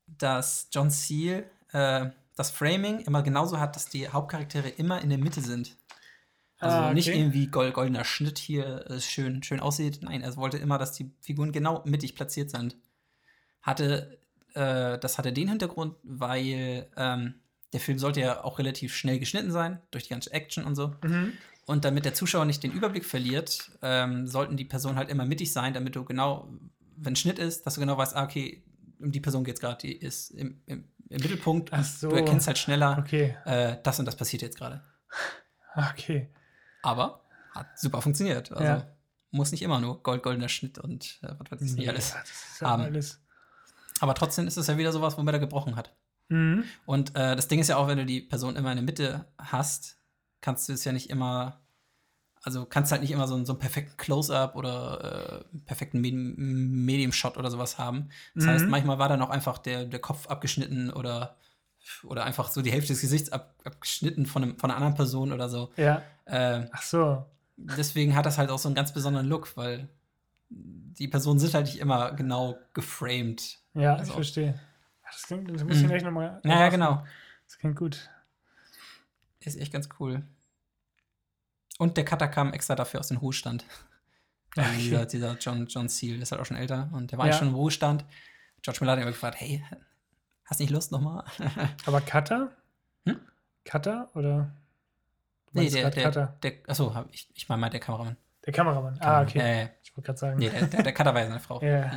[0.05, 5.17] dass John Seal äh, das Framing immer genauso hat, dass die Hauptcharaktere immer in der
[5.17, 5.75] Mitte sind.
[6.59, 7.17] Also Ah, nicht okay.
[7.19, 9.99] irgendwie gold, goldener Schnitt hier äh, schön, schön aussieht.
[10.01, 12.75] Nein, er wollte immer, dass die Figuren genau mittig platziert sind.
[13.61, 14.17] Hatte,
[14.53, 17.35] äh, das hatte den Hintergrund, weil ähm,
[17.73, 20.93] der Film sollte ja auch relativ schnell geschnitten sein, durch die ganze Action und so.
[21.03, 21.33] Mhm.
[21.65, 25.53] Und damit der Zuschauer nicht den Überblick verliert, ähm, sollten die Personen halt immer mittig
[25.53, 26.49] sein, damit du genau,
[26.97, 28.63] wenn Schnitt ist, dass du genau weißt, ah, okay,
[28.99, 31.71] um die Person geht's gerade, die ist im, im, im Mittelpunkt.
[31.71, 32.09] Ach so.
[32.09, 33.35] Du erkennst halt schneller, Okay.
[33.45, 34.81] äh, das und das passiert jetzt gerade.
[35.75, 36.29] Okay.
[36.83, 37.21] Aber
[37.51, 38.51] hat super funktioniert.
[38.51, 38.87] Also Ja.
[39.31, 42.11] muss nicht immer nur gold, goldener Schnitt und äh, was weiß ich nicht alles.
[42.13, 43.19] Ja, das ist ja alles.
[43.99, 45.95] Aber trotzdem ist es ja wieder sowas, womit er gebrochen hat.
[46.29, 46.65] Mhm.
[46.85, 49.25] Und äh, das Ding ist ja auch, wenn du die Person immer in der Mitte
[49.39, 49.97] hast,
[50.43, 51.61] kannst du es ja nicht immer,
[52.43, 56.35] also kannst halt nicht immer so, einen- so einen perfekten Close-up oder äh, perfekten Medi-
[56.37, 58.09] Medium-Shot oder sowas haben.
[58.35, 58.49] Das Mhm.
[58.49, 61.37] heißt, manchmal war dann auch einfach der, der Kopf abgeschnitten oder,
[62.03, 65.31] oder einfach so die Hälfte des Gesichts ab, abgeschnitten von, einem, von einer anderen Person
[65.31, 65.71] oder so.
[65.77, 66.01] Ja.
[66.25, 67.25] Äh, Ach so.
[67.57, 69.87] deswegen hat das halt auch so einen ganz besonderen Look, weil
[70.49, 73.59] die Personen sind halt nicht immer genau geframed.
[73.73, 74.59] Ja, Also- ich verstehe.
[75.09, 75.87] Das klingt, das muss ich Mhm.
[75.87, 76.41] gleich nochmal.
[76.43, 77.03] Ja, ja, genau.
[77.47, 78.09] Das klingt gut.
[79.45, 80.23] Ist echt ganz cool.
[81.79, 83.65] Und der Cutter kam extra dafür aus dem Ruhestand.
[84.55, 84.77] Also Okay.
[84.83, 87.31] dieser, dieser John, John Seal, ist halt auch schon älter und der war Ja.
[87.31, 88.05] eigentlich schon im Ruhestand.
[88.61, 89.65] George Miller hat immer gefragt, hey,
[90.45, 91.23] hast nicht Lust nochmal?
[91.87, 92.51] Aber Cutter?
[93.07, 93.19] Hm?
[93.65, 94.51] Cutter oder?
[95.53, 96.37] Nee, der, der, Cutter.
[96.43, 98.15] der, achso, ich, ich meine mal der Kameramann.
[98.45, 98.95] Der Kameramann.
[99.01, 99.39] Ah, okay.
[99.39, 100.37] Äh, Ich wollte gerade sagen.
[100.37, 101.59] nee, der, der, der Cutter war ja seine Frau.
[101.63, 101.91] Ja.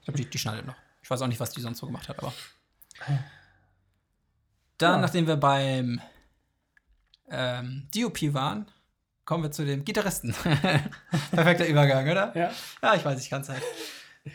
[0.00, 0.76] Ich glaube, die, die schneidet noch.
[1.02, 2.34] Ich weiß auch nicht, was die sonst so gemacht hat, aber.
[4.76, 5.00] Dann, Ja.
[5.00, 5.98] nachdem wir beim
[7.30, 8.66] ähm, DOP waren,
[9.24, 10.34] kommen wir zu dem Gitarristen.
[11.30, 12.36] Perfekter Übergang, oder?
[12.36, 12.50] Ja.
[12.82, 13.62] Ja, ich weiß, ich kann es halt.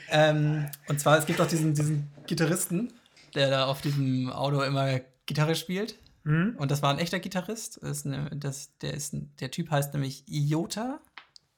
[0.10, 2.94] ähm, und zwar, es gibt auch diesen, diesen Gitarristen,
[3.36, 5.96] der da auf diesem Auto immer Gitarre spielt.
[6.24, 6.56] Mhm.
[6.58, 7.80] Und das war ein echter Gitarrist.
[7.82, 11.00] Das ist eine, das, der, ist, ein- der Typ heißt nämlich Iota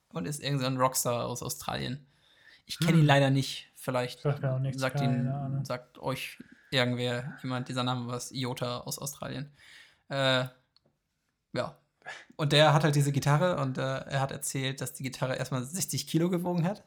[0.09, 2.05] und ist irgendein so ein Rockstar aus Australien.
[2.65, 3.71] Ich kenne ihn leider nicht.
[3.75, 6.37] Vielleicht Sagt nichts, sagt, ihn, sagt euch
[6.71, 9.49] irgendwer, jemand dieser Name was, Iota aus Australien.
[10.09, 10.45] Äh,
[11.53, 11.77] ja.
[12.37, 15.63] Und der hat halt diese Gitarre und äh, er hat erzählt, dass die Gitarre erstmal
[15.63, 16.83] 60 Kilo gewogen hat.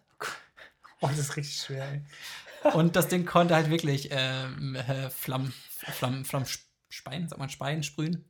[1.01, 2.03] Oh, das ist richtig schwer, ey.
[2.75, 6.47] Und das Ding konnte halt wirklich ähm, äh, Flammen, Flammen, Flammen,
[6.91, 8.27] Speien, sagt man Speien, sprühen,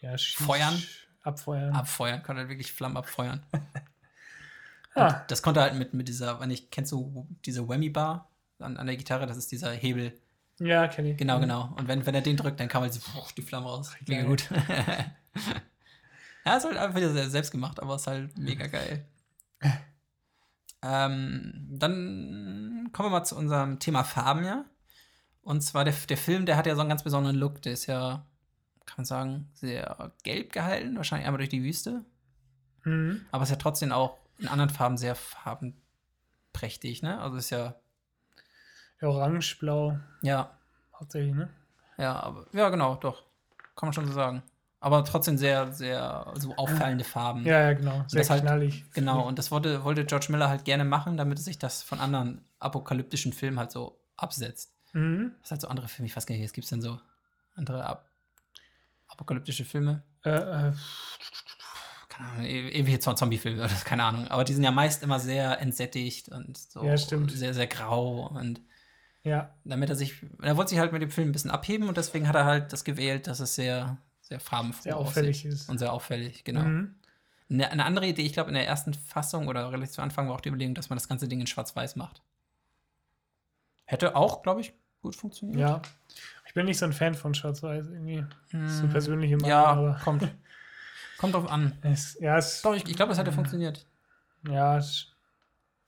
[0.00, 0.82] Ja, Feuern?
[1.22, 1.74] Abfeuern.
[1.74, 3.44] abfeuern, konnte halt wirklich Flammen abfeuern.
[4.96, 8.86] Ah, Das konnte halt mit, mit dieser, wenn ich, kennst du diese Whammy-Bar an, an
[8.86, 9.26] der Gitarre?
[9.26, 10.16] Das ist dieser Hebel.
[10.60, 11.16] ja, kenne ich.
[11.16, 11.74] Genau, genau.
[11.76, 13.00] Und wenn, wenn er den drückt, dann kam halt so,
[13.36, 13.90] die Flamme raus.
[14.06, 14.48] Mega gut.
[16.44, 19.06] ja, ist halt einfach wieder sehr selbst gemacht, aber ist halt mega geil.
[20.82, 24.64] ähm, dann kommen wir mal zu unserem Thema Farben, ja.
[25.42, 27.62] Und zwar der, der Film, der hat ja so einen ganz besonderen Look.
[27.62, 28.24] Der ist ja
[28.86, 32.04] kann man sagen, sehr gelb gehalten, wahrscheinlich einmal durch die Wüste.
[32.84, 33.24] Mhm.
[33.30, 37.20] Aber ist ja trotzdem auch in anderen Farben sehr farbenprächtig, ne?
[37.20, 37.76] Also ist ja.
[39.00, 39.98] Orange, blau.
[40.22, 40.56] Ja.
[40.98, 41.50] Hauptsächlich, ne?
[41.98, 43.22] Ja, aber ja, genau, doch.
[43.76, 44.42] Kann man schon so sagen.
[44.84, 47.46] Aber trotzdem sehr, sehr so auffallende Farben.
[47.46, 48.04] Ja, ja, genau.
[48.06, 48.84] Sehr halt, knallig.
[48.92, 52.44] Genau, und das wollte, wollte George Miller halt gerne machen, damit sich das von anderen
[52.58, 54.74] apokalyptischen Filmen halt so absetzt.
[54.92, 55.32] Mhm.
[55.40, 57.00] Was halt so andere Filme, ich weiß gar nicht, es gibt denn so
[57.54, 58.04] andere Ap
[59.08, 60.02] apokalyptische Filme?
[60.22, 60.72] Äh, äh.
[62.10, 64.28] Keine Ahnung, e-, irgendwelche Zombie-Filme, keine Ahnung.
[64.28, 67.30] Aber die sind ja meist immer sehr entsättigt und so ja, stimmt.
[67.30, 68.60] sehr, sehr grau und
[69.22, 69.54] ja.
[69.64, 72.28] Damit er sich, er wollte sich halt mit dem Film ein bisschen abheben und deswegen
[72.28, 75.68] hat er halt das gewählt, dass es sehr, sehr farbenfroh sehr auffällig ist.
[75.68, 76.62] Und sehr auffällig, genau.
[76.62, 76.94] Mhm.
[77.50, 80.34] Eine, eine, andere Idee, ich glaube, in der ersten Fassung oder relativ zu Anfang war
[80.34, 82.22] auch die Überlegung, dass man das ganze Ding in Schwarz-Weiß macht.
[83.84, 85.60] Hätte auch, glaube ich, gut funktioniert.
[85.60, 85.82] Ja.
[86.46, 88.24] Ich bin nicht so ein Fan von Schwarz-Weiß irgendwie.
[88.52, 88.68] Mm.
[88.68, 89.50] So persönliche Meinung.
[89.50, 90.26] Ja, aber kommt.
[91.18, 91.76] kommt drauf an.
[91.82, 93.86] Es, ja, es, Doch, ich, ich glaube, es hätte funktioniert.
[94.48, 95.14] Ja, es,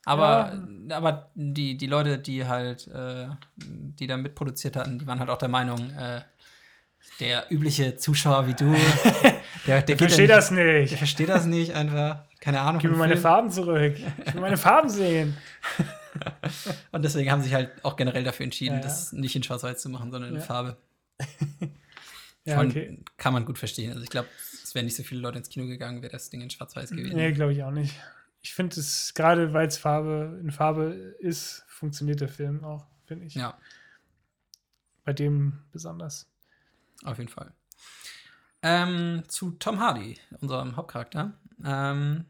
[0.06, 0.96] aber, ja.
[0.96, 5.38] aber die, die Leute, die halt, äh, die da mitproduziert hatten, die waren halt auch
[5.38, 6.20] der Meinung, äh,
[7.20, 8.74] der übliche Zuschauer wie du,
[9.66, 10.90] der, der, versteht das nicht.
[10.90, 12.24] Der versteht das nicht einfach.
[12.40, 12.80] Keine Ahnung.
[12.80, 13.96] Gib mir meine Farben zurück.
[14.24, 15.36] Ich will meine Farben sehen.
[16.92, 18.86] Und deswegen haben sie sich halt auch generell dafür entschieden, ja, ja.
[18.86, 20.76] das nicht in Schwarz-Weiß zu machen, sondern in Farbe.
[22.44, 22.98] ja, okay.
[23.16, 23.90] Kann man gut verstehen.
[23.92, 24.28] Also ich glaube,
[24.62, 27.16] es wären nicht so viele Leute ins Kino gegangen, wäre das Ding in Schwarz-Weiß gewesen.
[27.16, 27.94] Nee, glaube ich auch nicht
[28.46, 33.26] ich finde es, gerade weil es Farbe in Farbe ist, funktioniert der Film auch, finde
[33.26, 33.34] ich.
[33.34, 33.58] Ja.
[35.04, 36.28] Bei dem besonders.
[37.04, 37.52] Auf jeden Fall.
[38.62, 41.34] Ähm, zu Tom Hardy, unserem Hauptcharakter.
[41.64, 42.26] Ähm,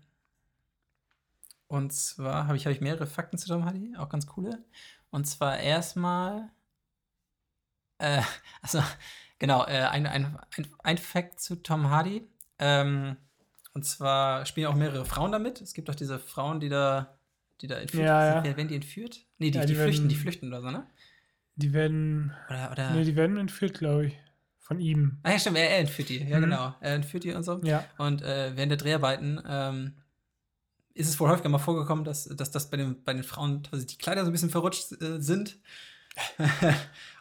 [1.68, 4.64] und zwar habe ich, hab ich mehrere Fakten zu Tom Hardy, auch ganz coole.
[5.11, 6.50] Und zwar erstmal,
[7.98, 8.22] äh,
[8.62, 8.83] also
[9.38, 12.26] genau, äh, ein, ein, ein, ein Fakt zu Tom Hardy.
[12.59, 13.16] Ähm,
[13.72, 15.61] und zwar spielen auch mehrere Frauen damit.
[15.61, 17.18] Es gibt auch diese Frauen, die da,
[17.61, 18.44] die da entführt ja, ja.
[18.44, 19.26] Werden die entführt?
[19.38, 20.87] Nee, die, ja, die, die flüchten, werden, die flüchten oder so, ne?
[21.57, 22.35] Die werden.
[22.48, 24.18] Oder, oder nee, die werden entführt, glaube ich.
[24.66, 25.18] Von ihm.
[25.22, 26.18] Ah ja, stimmt, er, er entführt die.
[26.24, 26.42] Ja, mhm.
[26.42, 26.74] genau.
[26.81, 27.61] Er entführt die und so.
[27.62, 27.85] Ja.
[27.98, 29.92] Und äh, während der Dreharbeiten ähm,
[30.92, 33.96] ist es wohl häufiger mal vorgekommen, dass, dass das bei den, bei den Frauen die
[33.96, 35.61] Kleider so ein bisschen verrutscht äh, sind.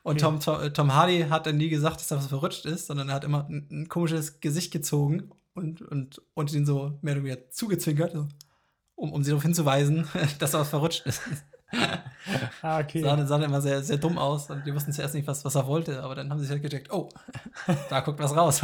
[0.04, 3.10] und Tom, Tom, Tom, Hardy hat dann nie gesagt, dass da was verrutscht ist, sondern
[3.10, 7.26] er hat immer ein, ein komisches Gesicht gezogen und, und, und ihn so mehr oder
[7.26, 8.16] weniger zugezwinkert,
[8.96, 10.08] um, um sie darauf hinzuweisen,
[10.40, 11.22] dass er was verrutscht ist.
[12.62, 13.02] ah, okay.
[13.02, 15.56] Sah, sah dann immer sehr, sehr dumm aus und die wussten zuerst nicht, was, was
[15.56, 17.10] er wollte, aber dann haben sie sich halt gecheckt, oh,
[17.90, 18.62] da guckt was raus.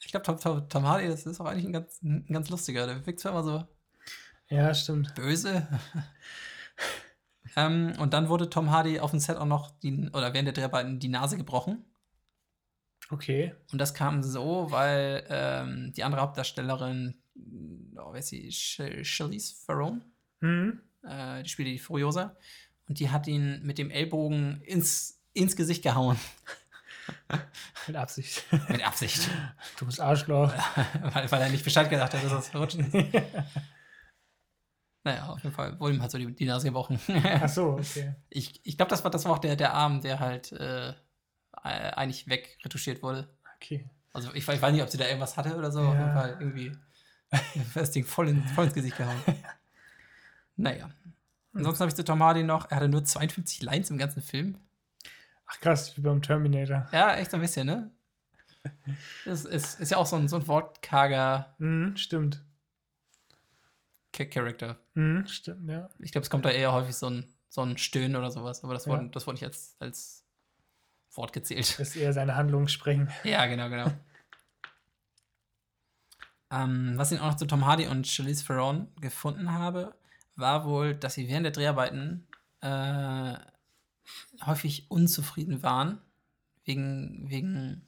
[0.00, 2.86] ich glaube, Tom, Tom, Tom, Hardy, das ist auch eigentlich ein ganz, ein ganz lustiger.
[2.86, 3.64] Der wirkt zwar immer so
[4.48, 5.14] ja, stimmt.
[5.14, 5.66] böse.
[7.56, 10.54] ähm, und dann wurde Tom Hardy auf dem Set auch noch, die, oder während der
[10.54, 11.84] Dreharbeiten, die Nase gebrochen.
[13.10, 13.54] Okay.
[13.72, 17.22] Und das kam so, weil ähm, die andere Hauptdarstellerin,
[17.96, 18.50] oh, ist sie?
[18.50, 20.02] Charlize Theron,
[20.40, 20.80] mhm.
[21.02, 22.36] äh, die spielt die Furiosa.
[22.88, 26.18] Und die hat ihn mit dem Ellbogen ins, ins Gesicht gehauen.
[27.86, 28.44] Mit Absicht.
[28.68, 29.30] Mit Absicht.
[29.78, 30.52] Du bist Arschloch.
[31.14, 32.92] weil, weil er nicht Bescheid gedacht hat, dass das verrutscht ist.
[35.04, 37.00] naja, auf jeden Fall wurde ihm halt so die, die Nase gebrochen.
[37.24, 38.14] Ach so, okay.
[38.28, 40.92] Ich, ich glaube, das war, das war auch der, der Arm, der halt äh,
[41.62, 43.28] eigentlich wegretuschiert wurde.
[43.56, 43.88] Okay.
[44.12, 45.80] Also ich, ich, weiß nicht, ob sie da irgendwas hatte oder so.
[45.80, 45.88] Ja.
[45.88, 46.72] Auf jeden Fall irgendwie
[47.74, 49.20] das Ding voll, in, voll ins Gesicht gehauen.
[50.56, 50.90] naja.
[51.52, 54.58] Ansonsten habe ich zu Tom Hardy noch, er hatte nur 52 Lines im ganzen Film.
[55.46, 56.88] Ach krass, wie beim Terminator.
[56.92, 57.90] Ja, echt ein bisschen, ne?
[59.24, 61.54] Das ist, ist ja auch so ein, so ein wortkarger.
[61.58, 62.44] Mhm, stimmt.
[64.12, 64.76] Charakter.
[64.94, 65.88] Mhm, stimmt, ja.
[66.00, 68.74] Ich glaube, es kommt da eher häufig so ein, so ein Stöhnen oder sowas, aber
[68.74, 68.92] das, ja.
[68.92, 70.24] wurde, das wurde nicht als, als
[71.12, 71.78] Wort gezählt.
[71.78, 73.10] Ist eher seine Handlung sprengen.
[73.22, 73.92] Ja, genau, genau.
[76.50, 79.94] Ähm, was ich auch noch zu Tom Hardy und Charlize Theron gefunden habe,
[80.36, 82.26] war wohl, dass sie während der Dreharbeiten
[82.60, 83.34] äh,
[84.46, 85.98] häufig unzufrieden waren
[86.64, 87.86] wegen, wegen,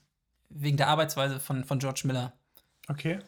[0.49, 2.33] wegen der Arbeitsweise von, von George Miller.
[2.89, 3.21] Okay.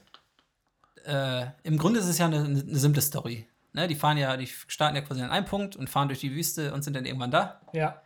[1.04, 3.46] Äh, Im Grunde ist es ja eine, eine simple Story.
[3.74, 6.32] Ne, die fahren ja, die starten ja quasi an einem Punkt und fahren durch die
[6.32, 7.62] Wüste und sind dann irgendwann da.
[7.72, 8.02] Ja.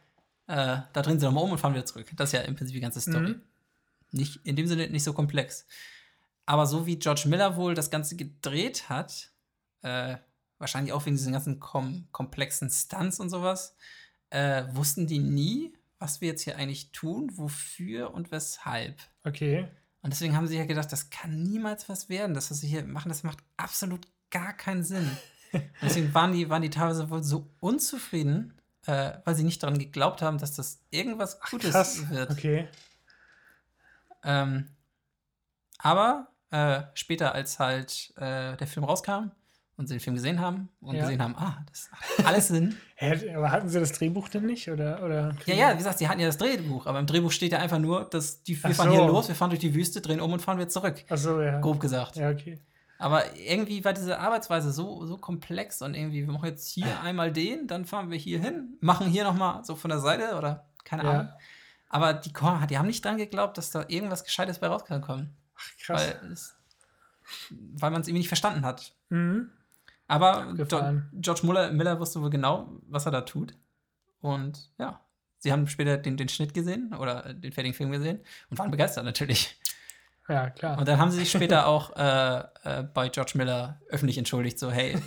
[0.46, 2.06] Äh, da drehen sie nochmal um und fahren wieder zurück.
[2.14, 3.30] Das ist ja im Prinzip die ganze Story.
[3.30, 3.42] Mhm.
[4.12, 5.66] Nicht, in dem Sinne nicht so komplex.
[6.46, 9.32] Aber so wie George Miller wohl das Ganze gedreht hat,
[9.82, 10.16] äh,
[10.58, 13.76] wahrscheinlich auch wegen diesen ganzen kom komplexen Stunts und sowas,
[14.30, 18.96] äh, wussten die nie, was wir jetzt hier eigentlich tun, wofür und weshalb.
[19.24, 19.68] Okay.
[20.02, 22.34] Und deswegen haben sie ja gedacht, das kann niemals was werden.
[22.34, 25.10] Das, was sie hier machen, das macht absolut gar keinen Sinn.
[25.82, 28.54] deswegen waren die, waren die teilweise wohl so unzufrieden,
[28.86, 32.30] äh, weil sie nicht daran geglaubt haben, dass das irgendwas Gutes Ach, wird.
[32.30, 32.68] Okay.
[34.22, 34.68] Ähm,
[35.78, 39.30] aber äh, später, als halt äh, der Film rauskam
[39.76, 41.02] und sie den Film gesehen haben und ja.
[41.02, 42.76] gesehen haben, ah, das hat alles Sinn.
[43.34, 44.70] aber hatten sie das Drehbuch denn nicht?
[44.70, 47.52] Oder, oder ja, ja, wie gesagt, sie hatten ja das Drehbuch, aber im Drehbuch steht
[47.52, 48.96] ja einfach nur, dass die, wir Ach fahren so.
[48.96, 51.04] hier los, wir fahren durch die Wüste, drehen um und fahren wieder zurück.
[51.08, 51.60] Ach so, ja.
[51.60, 52.16] Grob gesagt.
[52.16, 52.58] Ja, okay.
[52.98, 57.30] Aber irgendwie war diese Arbeitsweise so, so komplex und irgendwie, wir machen jetzt hier einmal
[57.30, 61.04] den, dann fahren wir hier hin, machen hier nochmal so von der Seite oder keine
[61.04, 61.10] ja.
[61.10, 61.28] Ahnung.
[61.88, 65.28] Aber die, die haben nicht dran geglaubt, dass da irgendwas Gescheites bei rauskommt.
[65.56, 66.56] Ach, krass.
[67.50, 68.94] Weil, man es irgendwie nicht verstanden hat.
[69.08, 69.50] Mhm.
[70.06, 73.56] Aber George Miller, Miller wusste wohl genau, was er da tut.
[74.20, 75.00] Und ja,
[75.38, 79.04] sie haben später den, den Schnitt gesehen oder den fertigen Film gesehen und waren begeistert
[79.04, 79.58] natürlich.
[80.28, 80.78] Ja, klar.
[80.78, 84.70] Und dann haben sie sich später auch äh, äh, bei George Miller öffentlich entschuldigt, so,
[84.70, 85.00] hey,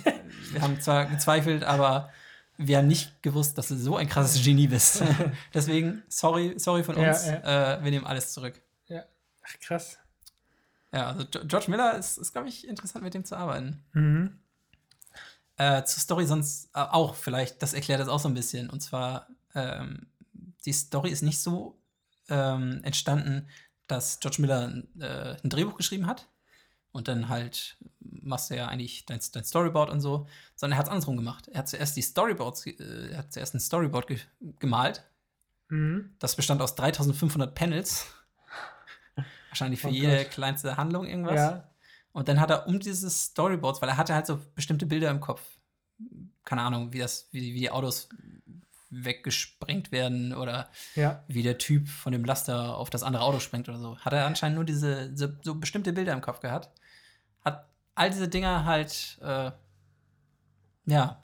[0.52, 2.10] wir haben zwar gezweifelt, aber
[2.56, 5.02] wir haben nicht gewusst, dass du so ein krasses Genie bist.
[5.54, 7.74] Deswegen, sorry, sorry von uns, ja, ja.
[7.74, 8.60] Äh, wir nehmen alles zurück.
[8.86, 9.04] Ja,
[9.42, 9.98] ach krass.
[10.92, 13.82] Ja, also George Miller ist, ist glaube ich, interessant, mit dem zu arbeiten.
[13.92, 14.38] Mhm.
[15.56, 18.70] Äh, zur Story sonst äh, auch vielleicht, das erklärt das auch so ein bisschen.
[18.70, 20.06] Und zwar, ähm,
[20.64, 21.78] die Story ist nicht so
[22.28, 23.46] ähm, entstanden,
[23.86, 26.28] dass George Miller äh, ein Drehbuch geschrieben hat
[26.92, 30.26] und dann halt machst du ja eigentlich dein, dein Storyboard und so,
[30.56, 31.48] sondern er hat es andersrum gemacht.
[31.48, 34.18] Er hat zuerst die Storyboards, äh, er hat zuerst ein Storyboard ge
[34.58, 35.04] gemalt.
[35.68, 36.14] Mhm.
[36.18, 38.06] Das bestand aus 3500 Panels.
[39.50, 40.30] Wahrscheinlich für oh jede Gott.
[40.30, 41.34] kleinste Handlung irgendwas.
[41.36, 41.70] Ja.
[42.12, 45.20] Und dann hat er um dieses Storyboards, weil er hatte halt so bestimmte Bilder im
[45.20, 45.42] Kopf.
[46.44, 48.08] Keine Ahnung, wie das, wie, wie die Autos
[48.90, 51.22] weggesprengt werden oder ja.
[51.28, 53.98] wie der Typ von dem Laster auf das andere Auto springt oder so.
[53.98, 56.70] Hat er anscheinend nur diese so, so bestimmte Bilder im Kopf gehabt.
[57.44, 59.52] Hat all diese Dinger halt äh,
[60.86, 61.22] ja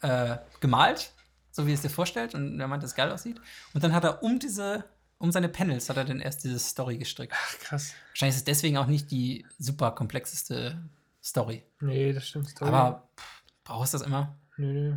[0.00, 1.12] äh, gemalt,
[1.50, 3.40] so wie es dir vorstellt und er meint, dass es geil aussieht.
[3.74, 4.84] Und dann hat er um diese
[5.18, 7.32] um seine Panels hat er dann erst diese Story gestrickt.
[7.36, 7.94] Ach, krass.
[8.10, 10.82] Wahrscheinlich ist es deswegen auch nicht die super komplexeste
[11.22, 11.62] Story.
[11.80, 12.50] Nee, das stimmt.
[12.50, 12.70] Story.
[12.70, 14.36] Aber pff, brauchst du das immer?
[14.56, 14.96] Nö, nö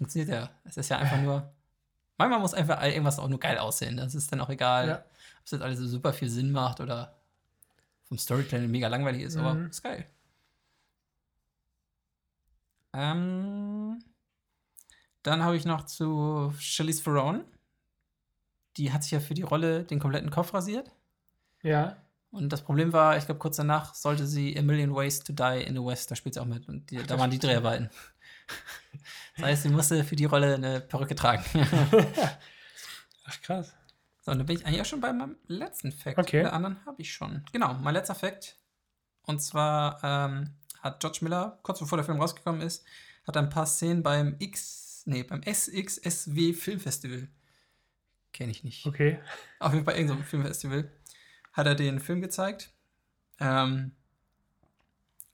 [0.00, 0.50] funktioniert ja.
[0.64, 1.52] Es ist ja einfach nur.
[2.16, 3.98] Manchmal muss einfach irgendwas auch nur geil aussehen.
[3.98, 4.96] Das ist dann auch egal, ja.
[4.96, 7.18] ob es jetzt alles so super viel Sinn macht oder
[8.04, 9.44] vom Storytelling mega langweilig ist, mhm.
[9.44, 10.06] aber ist geil.
[12.94, 14.02] Ähm,
[15.22, 17.44] dann habe ich noch zu Charlize Theron.
[18.76, 20.90] Die hat sich ja für die Rolle den kompletten Kopf rasiert.
[21.62, 21.96] Ja.
[22.30, 25.64] Und das Problem war, ich glaube, kurz danach sollte sie A Million Ways to Die
[25.66, 26.68] in the West, da spielt sie auch mit.
[26.68, 27.90] Und die, da waren die Dreharbeiten.
[29.36, 31.42] Das heißt, sie musste für die Rolle eine Perücke tragen.
[33.24, 33.72] Ach, krass.
[34.20, 36.18] So, und dann bin ich eigentlich auch schon bei meinem letzten Fact.
[36.18, 36.42] Okay.
[36.42, 37.44] Den anderen habe ich schon.
[37.52, 38.58] Genau, mein letzter Fact.
[39.22, 42.84] Und zwar ähm, hat George Miller, kurz bevor der Film rausgekommen ist,
[43.26, 47.28] hat ein paar Szenen beim X, nee, beim SXSW Filmfestival.
[48.32, 48.86] Kenne ich nicht.
[48.86, 49.18] Okay.
[49.58, 50.90] Auf jeden Fall irgendein Filmfestival.
[51.52, 52.70] Hat er den Film gezeigt.
[53.40, 53.92] Ähm,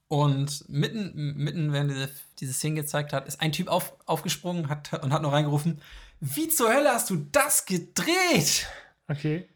[0.08, 4.92] und mitten, mitten während diese, diese Szene gezeigt hat, ist ein Typ auf, aufgesprungen hat,
[5.02, 5.80] und hat noch reingerufen:
[6.20, 8.66] Wie zur Hölle hast du das gedreht?
[9.08, 9.48] Okay.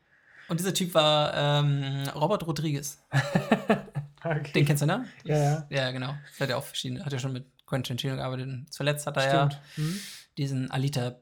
[0.48, 2.98] Und dieser Typ war ähm, Robert Rodriguez.
[4.24, 4.52] okay.
[4.52, 5.06] Den kennst du, ne?
[5.22, 5.66] Ja, ja.
[5.70, 6.16] Ja, genau.
[6.40, 8.72] Hat ja auch verschiedene, hat ja schon mit Quentin Tarantino gearbeitet.
[8.72, 9.52] Zuletzt hat er Stimmt.
[9.52, 10.00] ja hm?
[10.36, 11.20] diesen Alita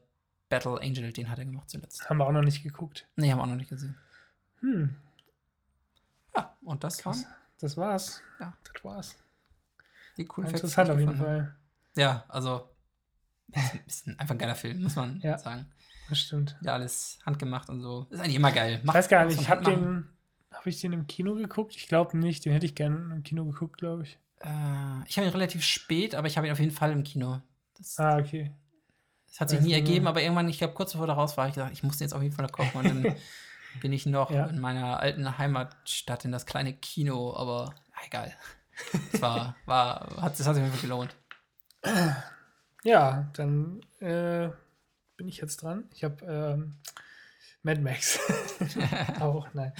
[0.49, 2.09] Battle Angel, den hat er gemacht zuletzt.
[2.09, 3.07] Haben wir auch noch nicht geguckt.
[3.15, 3.95] Nee, haben wir auch noch nicht gesehen.
[4.61, 4.95] Hm.
[6.35, 7.23] Ja, und das Krass.
[7.23, 7.35] war.
[7.59, 8.21] Das war's.
[8.39, 8.53] Ja.
[8.63, 9.15] Das war's.
[10.17, 11.55] Die coolen Interessant auf jeden Fall.
[11.95, 12.69] Ja, also
[13.87, 15.65] ist einfach ein geiler Film, muss man ja, sagen.
[16.09, 16.57] Das stimmt.
[16.61, 18.07] Ja, alles handgemacht und so.
[18.09, 18.81] Ist eigentlich immer geil.
[18.83, 20.09] Macht, ich weiß gar nicht, ich habe den,
[20.51, 21.75] habe ich den im Kino geguckt?
[21.75, 24.17] Ich glaube nicht, den hätte ich gerne im Kino geguckt, glaube ich.
[24.39, 27.41] Äh, ich habe ihn relativ spät, aber ich habe ihn auf jeden Fall im Kino.
[27.77, 28.51] Das, ah, okay.
[29.29, 31.53] Das hat sich nie ergeben, aber irgendwann, ich glaube, kurz bevor da raus war, ich
[31.53, 32.71] gesagt, ich muss jetzt auf jeden Fall noch gucken.
[32.73, 33.15] Und dann
[33.81, 34.47] bin ich noch ja.
[34.47, 37.73] in meiner alten Heimatstadt in das kleine Kino, aber
[38.05, 38.33] egal.
[39.11, 41.15] Das war, war, hat, das hat sich mir gelohnt.
[42.83, 44.49] Ja, dann äh,
[45.17, 45.85] bin ich jetzt dran.
[45.93, 46.75] Ich habe ähm,
[47.61, 48.19] Mad Max.
[49.19, 49.73] Auch, nein.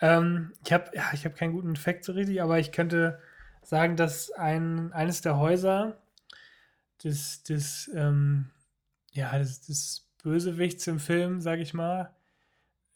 [0.00, 3.20] Ähm, ich habe ja, ich keinen guten Fact so richtig, aber ich könnte
[3.62, 5.96] sagen, dass ein, eines der Häuser
[7.02, 8.50] des, des, ähm,
[9.12, 12.14] ja, des, des Bösewichts im Film, sage ich mal,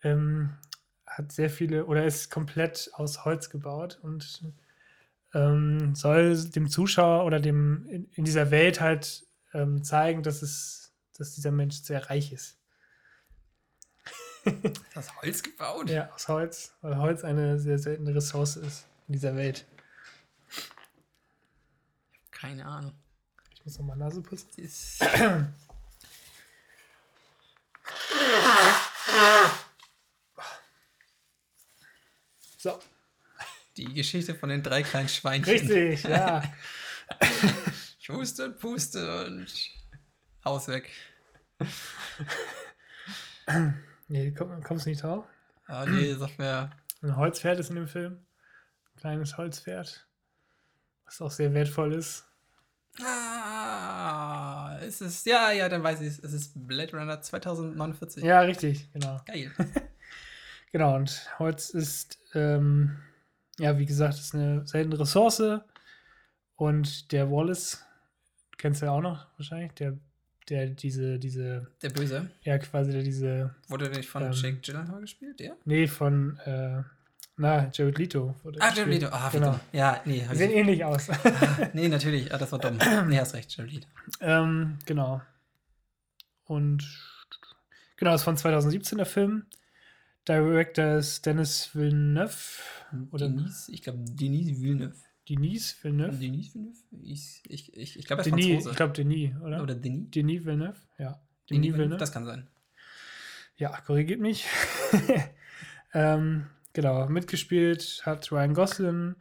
[0.02, 0.56] ähm,
[1.06, 4.44] hat sehr viele oder ist komplett aus Holz gebaut und
[5.34, 10.92] ähm, soll dem Zuschauer oder dem in, in dieser Welt halt ähm, zeigen, dass es,
[11.16, 12.58] dass dieser Mensch sehr reich ist.
[14.94, 15.90] aus Holz gebaut?
[15.90, 19.66] Ja, aus Holz, weil Holz eine sehr seltene Ressource ist in dieser Welt.
[22.30, 22.92] Keine Ahnung.
[23.54, 24.48] Ich muss nochmal Nase putzen.
[32.58, 32.80] So.
[33.76, 35.52] Die Geschichte von den drei kleinen Schweinchen.
[35.52, 36.42] Richtig, ja.
[38.00, 39.70] ich huste und puste und
[40.44, 40.90] Haus weg.
[44.08, 45.24] Nee, komm, kommst du nicht drauf?
[45.66, 46.70] Ah, nee, sag mir.
[47.02, 48.24] Ein Holzpferd ist in dem Film.
[48.94, 50.06] Ein kleines Holzpferd.
[51.04, 52.24] Was auch sehr wertvoll ist.
[53.02, 56.18] Ah, es ist, ja, ja, dann weiß ich es.
[56.18, 58.22] Es ist Blade Runner 2049.
[58.22, 59.20] Ja, richtig, genau.
[59.26, 59.52] Geil.
[60.72, 62.96] genau, und Holz ist, ähm,
[63.58, 65.42] ja, wie gesagt, ist eine seltene Ressource.
[66.56, 67.84] Und der Wallace,
[68.56, 69.98] kennst du ja auch noch wahrscheinlich, der,
[70.48, 71.68] der diese, diese.
[71.82, 72.30] Der Böse?
[72.42, 73.54] Ja, quasi der diese.
[73.68, 75.56] Wurde der nicht von ähm, Jake Gyllenhaal gespielt, der?
[75.64, 76.82] Nee, von, äh,
[77.36, 78.34] na, Jared Leto.
[78.60, 79.60] ah, Jared Leto, ah, genau.
[79.72, 80.26] Ja, nee.
[80.30, 80.56] Die sehen ich...
[80.56, 81.10] ähnlich aus.
[81.10, 82.78] ah, nee, natürlich, ah, das war dumm.
[83.08, 83.88] nee, hast recht, Jared Leto.
[84.20, 85.20] Ähm, genau.
[86.44, 86.84] Und,
[87.96, 89.46] genau, das ist von 2017 der Film.
[90.26, 92.34] Director ist Dennis Villeneuve.
[93.12, 94.94] Oder Denise, ich glaube, Denise Villeneuve.
[95.28, 96.16] Denise Villeneuve?
[96.16, 96.78] Denis Villeneuve?
[97.02, 98.70] Ich, ich, ich, ich glaube, er ist Denis, Franzose.
[98.70, 99.62] Ich glaube, Denis, oder?
[99.62, 100.10] Oder Denis?
[100.10, 101.20] Denis Villeneuve, ja.
[101.50, 102.48] Denis, Denis Villeneuve, das kann sein.
[103.56, 104.46] Ja, korrigiert mich.
[105.94, 106.46] ähm,
[106.76, 109.14] genau, mitgespielt hat Ryan Gosling,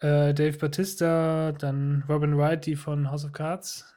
[0.00, 3.94] äh, Dave Batista, dann Robin Wright, die von House of Cards.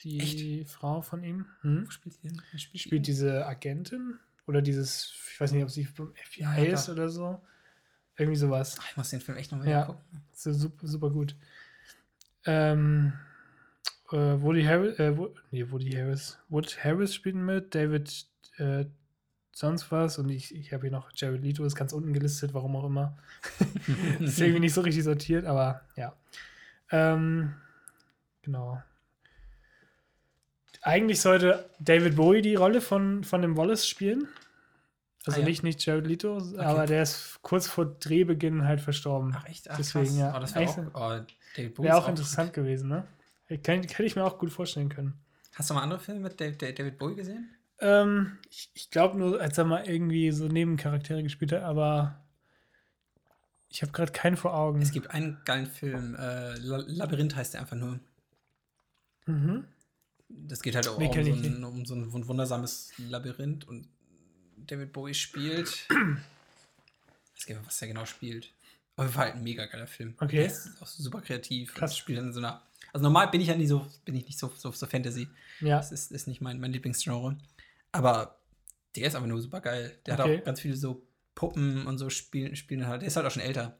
[0.00, 0.68] Die Echt?
[0.68, 1.46] Frau von ihm.
[1.60, 1.86] Hm?
[1.86, 2.42] Wo spielt sie denn?
[2.58, 4.18] Spielt, spielt diese Agentin?
[4.48, 7.40] Oder dieses, ich weiß nicht, ob sie vom FBI ja, ist oder so.
[8.18, 8.76] Irgendwie sowas.
[8.90, 10.02] Ich muss den Film echt noch mal ja, gucken.
[10.32, 11.36] Super, super gut.
[12.46, 13.12] Ähm,
[14.10, 16.36] äh, Woody Harris, äh, Woody Harris.
[16.48, 18.26] Wood Harris spielt mit, David
[18.56, 18.86] äh,
[19.52, 22.74] sonst was und ich, ich habe hier noch Jared Leto, ist ganz unten gelistet, warum
[22.74, 23.16] auch immer.
[24.18, 26.14] ist irgendwie nicht so richtig sortiert, aber ja.
[26.90, 27.54] Ähm,
[28.42, 28.82] genau.
[30.80, 34.26] Eigentlich sollte David Bowie die Rolle von, von dem Wallace spielen.
[35.24, 35.48] Also ah, ja.
[35.48, 36.58] nicht, nicht Jared Leto, okay.
[36.58, 39.32] aber der ist kurz vor Drehbeginn halt verstorben.
[39.36, 39.70] Ach echt?
[39.70, 40.18] Ach, Deswegen, krass.
[40.18, 40.36] ja.
[40.36, 41.22] Oh, das wäre auch,
[41.76, 42.64] oh, wär auch, auch interessant gut.
[42.64, 43.06] gewesen, ne?
[43.62, 45.14] Kann, hätte ich mir auch gut vorstellen können.
[45.54, 47.54] Hast du mal andere Filme mit David Bowie gesehen?
[47.82, 52.22] Ähm, ich, ich glaube nur, als er mal irgendwie so Nebencharaktere gespielt hat, aber
[53.68, 54.80] ich habe gerade keinen vor Augen.
[54.82, 57.98] Es gibt einen geilen Film, äh, Labyrinth heißt der einfach nur.
[59.26, 59.64] Mhm.
[60.28, 63.88] Das geht halt auch um so, ein, um so, ein, wundersames Labyrinth und
[64.56, 65.68] David Bowie spielt.
[65.88, 68.50] ich weiß gar nicht, was er genau spielt.
[68.96, 70.14] Aber war halt ein mega geiler Film.
[70.20, 70.36] Okay.
[70.36, 71.74] Der ist auch super kreativ.
[71.74, 71.96] Krass.
[71.96, 72.62] Spielt in so einer.
[72.92, 75.28] Also normal bin ich ja nicht so, bin ich nicht so, so, so Fantasy.
[75.60, 75.78] Ja.
[75.78, 77.36] Das ist, ist nicht mein, mein Lieblingsgenre.
[77.92, 78.38] Aber
[78.96, 79.98] der ist aber nur super geil.
[80.06, 80.22] Der okay.
[80.22, 83.02] hat auch ganz viele so Puppen und so spielen, spielen halt.
[83.02, 83.78] Der ist halt auch schon älter.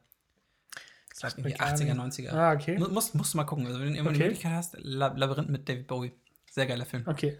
[1.12, 2.30] Ich glaube irgendwie 80er, 90er.
[2.30, 2.78] Ah, okay.
[2.78, 3.66] Muss, musst du mal gucken.
[3.66, 4.18] Also wenn du immer okay.
[4.18, 6.12] die Möglichkeit hast, Labyrinth mit David Bowie.
[6.50, 7.04] Sehr geiler Film.
[7.06, 7.38] Okay.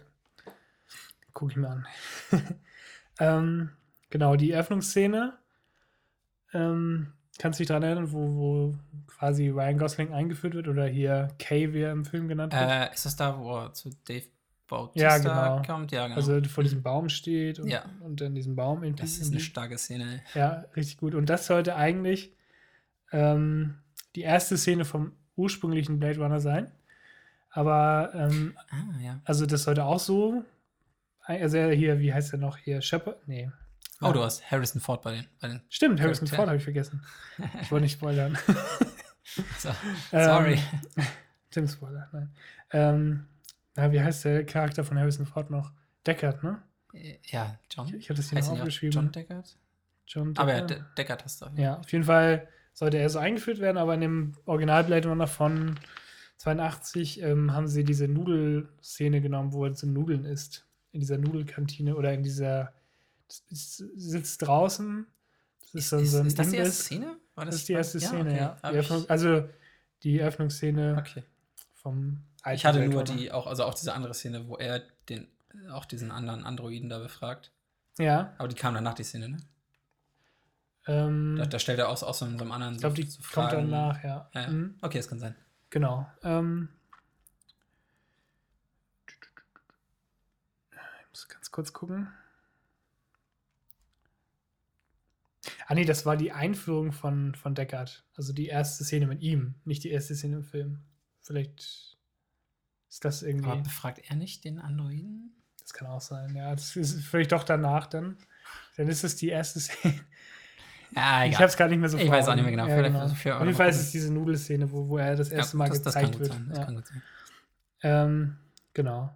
[1.33, 1.87] Guck ich mir an.
[3.19, 3.69] ähm,
[4.09, 5.37] genau, die Eröffnungsszene.
[6.53, 8.75] Ähm, kannst du dich daran erinnern, wo, wo
[9.07, 12.69] quasi Ryan Gosling eingeführt wird oder hier Kay, wie er im Film genannt wird?
[12.69, 14.25] Äh, ist das da, wo er zu Dave
[14.73, 15.61] Bautista ja, genau.
[15.65, 15.91] kommt?
[15.91, 16.15] Ja, genau.
[16.15, 17.85] Also vor diesem Baum steht und, ja.
[18.01, 18.83] und dann diesem Baum.
[18.83, 20.21] In das ist eine starke Szene.
[20.33, 21.13] Ja, richtig gut.
[21.13, 22.33] Und das sollte eigentlich
[23.11, 23.75] ähm,
[24.15, 26.71] die erste Szene vom ursprünglichen Blade Runner sein.
[27.51, 29.21] Aber, ähm, ah, ja.
[29.25, 30.43] also das sollte auch so,
[31.19, 33.27] also hier, wie heißt er noch hier, Shepard?
[33.27, 33.51] Nee.
[34.01, 35.27] Oh, du hast Harrison Ford bei den.
[35.39, 37.05] Bei den Stimmt, Harrison Ford habe ich vergessen.
[37.61, 38.37] Ich wollte nicht spoilern.
[39.59, 39.69] so,
[40.11, 40.59] sorry.
[40.97, 41.03] Ähm,
[41.51, 42.31] Tim Spoiler, nein.
[42.71, 43.27] Ähm,
[43.75, 45.71] na, wie heißt der Charakter von Harrison Ford noch?
[46.05, 46.61] Deckard, ne?
[47.23, 47.87] Ja, John.
[47.87, 48.93] Ich, ich habe das hier noch aufgeschrieben.
[48.93, 49.57] John Deckard?
[50.05, 50.39] John Deckard.
[50.39, 51.47] Aber ja, Deckard hast du.
[51.55, 55.27] Ja, auf jeden Fall sollte er so eingeführt werden, aber in dem Original Blade Runner
[55.27, 55.79] von
[56.37, 60.67] 82 ähm, haben sie diese Nudelszene genommen, wo er so Nudeln isst.
[60.91, 62.73] In dieser Nudelkantine oder in dieser.
[63.27, 65.07] Sitzt draußen.
[65.71, 67.17] Das ist, ist, so ein ist das die erste Szene?
[67.33, 68.57] War das, das ist die erste Szene, ja.
[68.57, 68.59] Okay.
[68.63, 68.71] ja.
[68.71, 69.49] Die Öffnung, also
[70.03, 71.23] die Eröffnungsszene okay.
[71.73, 72.21] vom
[72.51, 75.27] Ich hatte nur die, auch, also auch diese andere Szene, wo er den,
[75.71, 77.51] auch diesen anderen Androiden da befragt.
[77.97, 78.33] Ja.
[78.37, 79.37] Aber die kam danach, die Szene, ne?
[80.85, 82.73] Ähm, da, da, stellt er aus, aus so einem anderen.
[82.73, 84.29] Ich glaube, die so kommt danach, ja.
[84.33, 84.47] ja, ja.
[84.49, 84.75] Mhm.
[84.81, 85.35] Okay, das kann sein.
[85.69, 86.05] Genau.
[86.23, 86.69] Ähm,
[89.07, 92.09] ich muss ganz kurz gucken.
[95.67, 98.03] Ah nee, das war die Einführung von, von Deckard.
[98.15, 100.81] Also die erste Szene mit ihm, nicht die erste Szene im Film.
[101.21, 101.92] Vielleicht
[102.93, 103.49] ist das irgendwie.
[103.49, 105.33] Aber befragt er nicht den Androiden?
[105.59, 106.51] Das kann auch sein, ja.
[106.51, 108.17] Das ist vielleicht doch danach dann.
[108.77, 109.99] Dann ist es die erste Szene.
[110.95, 112.67] Ja, ich habe es gar nicht mehr so Ich weiß auch nicht mehr genau.
[112.67, 113.05] Ja, genau.
[113.05, 115.81] Auf jeden Fall ist es diese Nudelszene, wo, wo er das erste ja, Mal das,
[115.81, 116.33] gezeigt das wird.
[116.33, 116.65] Sein, ja.
[116.65, 117.01] kann gut sein.
[117.81, 118.37] Ähm,
[118.75, 119.09] genau.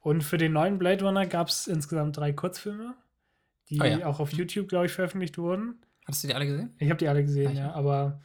[0.00, 2.96] Und für den neuen Blade Runner gab es insgesamt drei Kurzfilme,
[3.70, 5.80] die oh auch auf YouTube, glaube ich, veröffentlicht wurden.
[6.04, 6.74] Hast du die alle gesehen?
[6.76, 7.72] Ich habe die alle gesehen, ja, ja.
[7.72, 8.20] Aber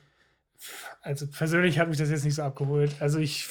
[0.99, 2.93] also persönlich hat mich das jetzt nicht so abgeholt.
[2.99, 3.47] Also ich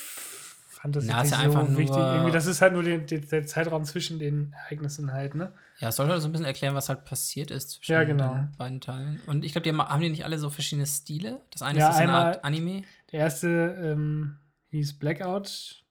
[0.76, 1.96] fand das Na, nicht so wichtig.
[1.96, 5.52] Irgendwie, das ist halt nur den, den, der Zeitraum zwischen den Ereignissen halt, ne?
[5.78, 8.34] Ja, es soll halt so ein bisschen erklären, was halt passiert ist zwischen ja, genau.
[8.34, 9.20] den beiden Teilen.
[9.26, 11.40] Und ich glaube, die haben, haben die nicht alle so verschiedene Stile?
[11.50, 12.82] Das eine ja, ist so eine Art Anime.
[13.12, 13.48] Der erste
[13.82, 14.36] ähm,
[14.70, 15.82] hieß Blackout.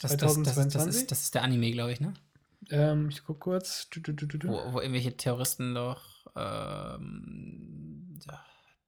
[0.00, 0.54] Das, 2022.
[0.54, 2.14] Das, das, das, ist, das ist der Anime, glaube ich, ne?
[2.70, 3.88] Ähm, ich guck kurz.
[3.90, 8.18] Du, du, du, wo, wo, irgendwelche Terroristen doch ähm,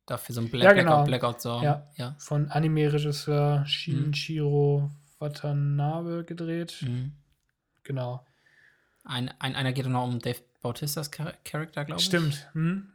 [0.07, 1.05] dafür so ein Black, ja, genau.
[1.05, 1.88] Blackout, Blackout Ja.
[1.96, 2.14] ja.
[2.18, 4.99] Von Anime-Regisseur Shinichiro mhm.
[5.21, 6.79] Watanabe gedreht.
[6.81, 7.12] Mhm.
[7.85, 8.27] Genau.
[9.05, 12.05] Ein, ein, einer geht noch um Dave Bautistas Charakter, glaube ich.
[12.05, 12.49] Stimmt.
[12.53, 12.93] Hm?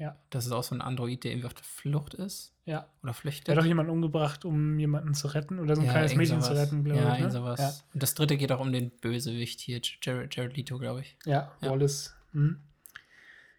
[0.00, 0.16] Ja.
[0.30, 2.54] Das ist auch so ein Android, der irgendwie auf der Flucht ist.
[2.64, 2.86] Ja.
[3.02, 3.48] Oder flüchtet.
[3.48, 5.58] Er hat doch jemanden umgebracht, um jemanden zu retten.
[5.58, 7.20] Oder so ein ja, kleines Mädchen zu retten, glaube ja, ich.
[7.20, 7.30] Ne?
[7.30, 7.60] Sowas.
[7.60, 11.16] Ja, Und das dritte geht auch um den Bösewicht hier, Jared, Jared Leto, glaube ich.
[11.26, 11.70] Ja, ja.
[11.70, 12.14] Wallace.
[12.32, 12.60] Hm.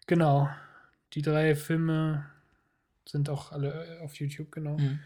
[0.06, 0.48] Genau.
[1.12, 2.26] Die drei Filme
[3.06, 4.78] sind auch alle auf YouTube, genau.
[4.78, 4.98] Mhm.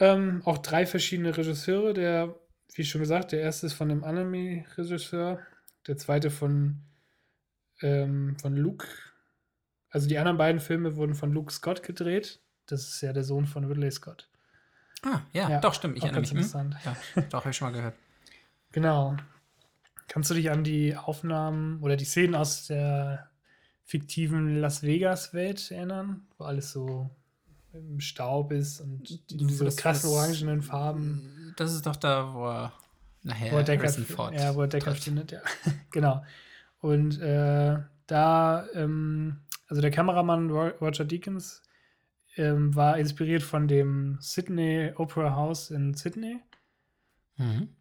[0.00, 1.94] Ähm, auch drei verschiedene Regisseure.
[1.94, 2.34] Der,
[2.74, 5.38] wie schon gesagt, der erste ist von einem Anime-Regisseur.
[5.86, 6.82] Der zweite von,
[7.82, 8.86] ähm, von Luke.
[9.90, 12.40] Also die anderen beiden Filme wurden von Luke Scott gedreht.
[12.66, 14.28] Das ist ja der Sohn von Ridley Scott.
[15.02, 15.96] Ah, ja, ja doch, stimmt.
[15.96, 16.30] Ich erinnere mich.
[16.30, 16.76] Interessant.
[16.84, 16.96] Ja,
[17.30, 17.94] doch, habe ich schon mal gehört.
[18.72, 19.16] Genau.
[20.08, 23.30] Kannst du dich an die Aufnahmen oder die Szenen aus der
[23.84, 26.26] fiktiven Las Vegas-Welt erinnern?
[26.36, 27.10] Wo alles so
[27.72, 31.54] im Staub ist und diese das, krassen orangenen Farben.
[31.56, 32.72] Das ist doch da, wo er
[33.22, 35.40] nachher wo er Deckard, Ford Ja, wo er Deckard findet, ja.
[35.90, 36.24] genau.
[36.80, 41.62] Und äh, da, ähm, also der Kameramann Roger Deakins
[42.36, 46.40] ähm, war inspiriert von dem Sydney Opera House in Sydney.
[47.36, 47.68] Mhm.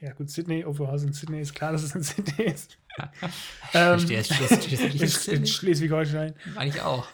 [0.00, 2.78] Ja, gut, Sydney, Opera House in Sydney ist klar, dass es in Sydney ist.
[3.74, 6.34] ähm, in Schleswig-Holstein.
[6.54, 7.08] Meine ich auch.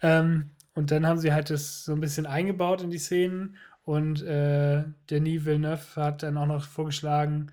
[0.00, 3.56] ähm, und dann haben sie halt das so ein bisschen eingebaut in die Szenen.
[3.84, 7.52] Und äh, Denis Villeneuve hat dann auch noch vorgeschlagen,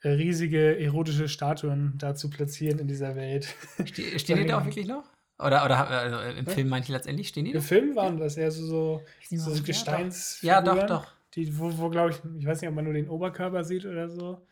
[0.00, 3.54] äh, riesige erotische Statuen da zu platzieren in dieser Welt.
[3.84, 5.04] Ste stehen die da auch wirklich noch?
[5.38, 8.52] Oder, oder also im Film meinte ich letztendlich, stehen die Im Film waren das eher
[8.52, 10.40] so, so, so Gesteins.
[10.40, 11.06] Ja, doch, doch.
[11.34, 14.08] Die, wo, wo glaube ich, ich weiß nicht, ob man nur den Oberkörper sieht oder
[14.08, 14.46] so.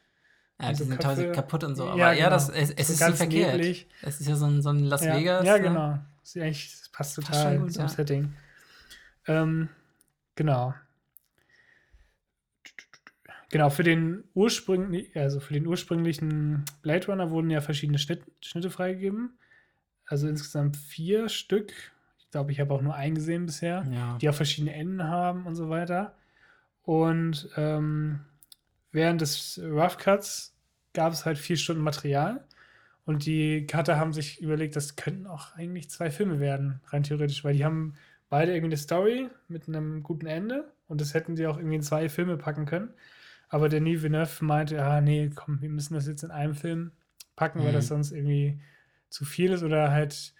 [0.60, 1.88] Ja, die so sind teilweise kaputt und so.
[1.88, 2.22] Aber ja, genau.
[2.22, 3.52] ja das, es, es so ist nicht verkehrt.
[3.52, 3.88] Neblig.
[4.02, 5.46] Es ist ja so ein, so ein Las ja, Vegas.
[5.46, 6.04] Ja, ne?
[6.34, 7.88] Das, eigentlich, das passt total gut, zum ja.
[7.88, 8.34] Setting.
[9.26, 9.68] Ähm,
[10.34, 10.74] genau.
[13.50, 18.70] Genau, für den ursprünglichen, also für den ursprünglichen Blade Runner wurden ja verschiedene Schnitt, Schnitte
[18.70, 19.38] freigegeben.
[20.06, 21.72] Also insgesamt vier Stück.
[22.18, 24.16] Ich glaube, ich habe auch nur einen gesehen bisher, ja.
[24.18, 26.14] die auch verschiedene Enden haben und so weiter.
[26.82, 28.20] Und ähm,
[28.92, 30.54] während des Rough Cuts
[30.94, 32.44] gab es halt vier Stunden Material.
[33.04, 37.44] Und die Cutter haben sich überlegt, das könnten auch eigentlich zwei Filme werden, rein theoretisch,
[37.44, 37.94] weil die haben
[38.28, 41.82] beide irgendwie eine Story mit einem guten Ende und das hätten die auch irgendwie in
[41.82, 42.90] zwei Filme packen können.
[43.48, 46.92] Aber Denis Villeneuve meinte, ah nee, komm, wir müssen das jetzt in einem Film
[47.36, 47.64] packen, mhm.
[47.64, 47.88] weil das mhm.
[47.88, 48.60] sonst irgendwie
[49.10, 50.32] zu viel ist oder halt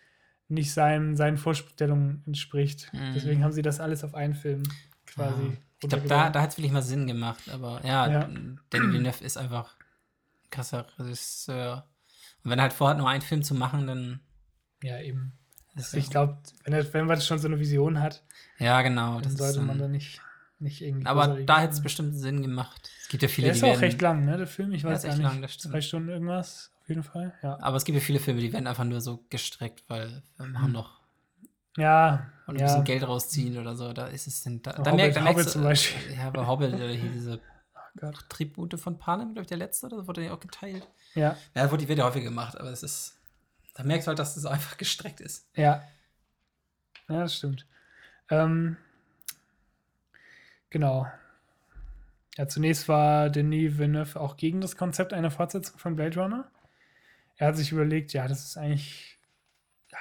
[0.49, 2.93] nicht seinen, seinen Vorstellungen entspricht.
[2.93, 3.13] Mhm.
[3.15, 4.63] Deswegen haben sie das alles auf einen Film
[5.07, 5.43] quasi.
[5.43, 5.53] Ja.
[5.83, 8.29] Ich glaube, da, da hat es wirklich mal Sinn gemacht, aber ja, ja.
[8.73, 9.77] Denis Villeneuve ist einfach
[10.45, 11.87] ein krasser Regisseur.
[12.45, 14.21] Und wenn er halt vorhat, nur einen Film zu machen, dann.
[14.83, 15.33] Ja, eben.
[15.77, 18.25] Also ich glaube, wenn, wenn man schon so eine Vision hat,
[18.59, 20.21] ja, genau, dann sollte man da nicht
[20.61, 21.07] nicht irgendwie.
[21.07, 22.91] Aber da hätte es bestimmt Sinn gemacht.
[23.03, 24.73] Es gibt ja viele, der ist die auch recht lang, ne, der Film.
[24.73, 25.23] Ich weiß gar nicht.
[25.23, 27.33] Lang, zwei Stunden irgendwas, auf jeden Fall.
[27.43, 27.59] Ja.
[27.61, 30.67] Aber es gibt ja viele Filme, die werden einfach nur so gestreckt, weil wir machen
[30.67, 30.73] hm.
[30.73, 31.01] noch.
[31.77, 32.31] Ja.
[32.47, 32.67] Und ein ja.
[32.67, 33.93] bisschen Geld rausziehen oder so.
[33.93, 34.61] Da ist es denn.
[34.63, 36.15] Da, da, merkt, da merkst zum Beispiel.
[36.17, 37.41] Ja, bei Hobbit oder hier diese
[38.03, 40.89] oh Tribute von Panem, glaube ich, der letzte, oder wurde ja auch geteilt.
[41.15, 41.37] Ja.
[41.55, 43.17] Ja, wurde, wird ja häufig gemacht, aber es ist.
[43.75, 45.49] Da merkst du halt, dass es das einfach gestreckt ist.
[45.55, 45.83] Ja.
[47.09, 47.67] Ja, das stimmt.
[48.31, 48.77] Ähm,
[50.71, 51.07] genau.
[52.37, 56.51] Ja, zunächst war Denis Villeneuve auch gegen das Konzept einer Fortsetzung von Blade Runner.
[57.37, 59.19] Er hat sich überlegt, ja, das ist eigentlich.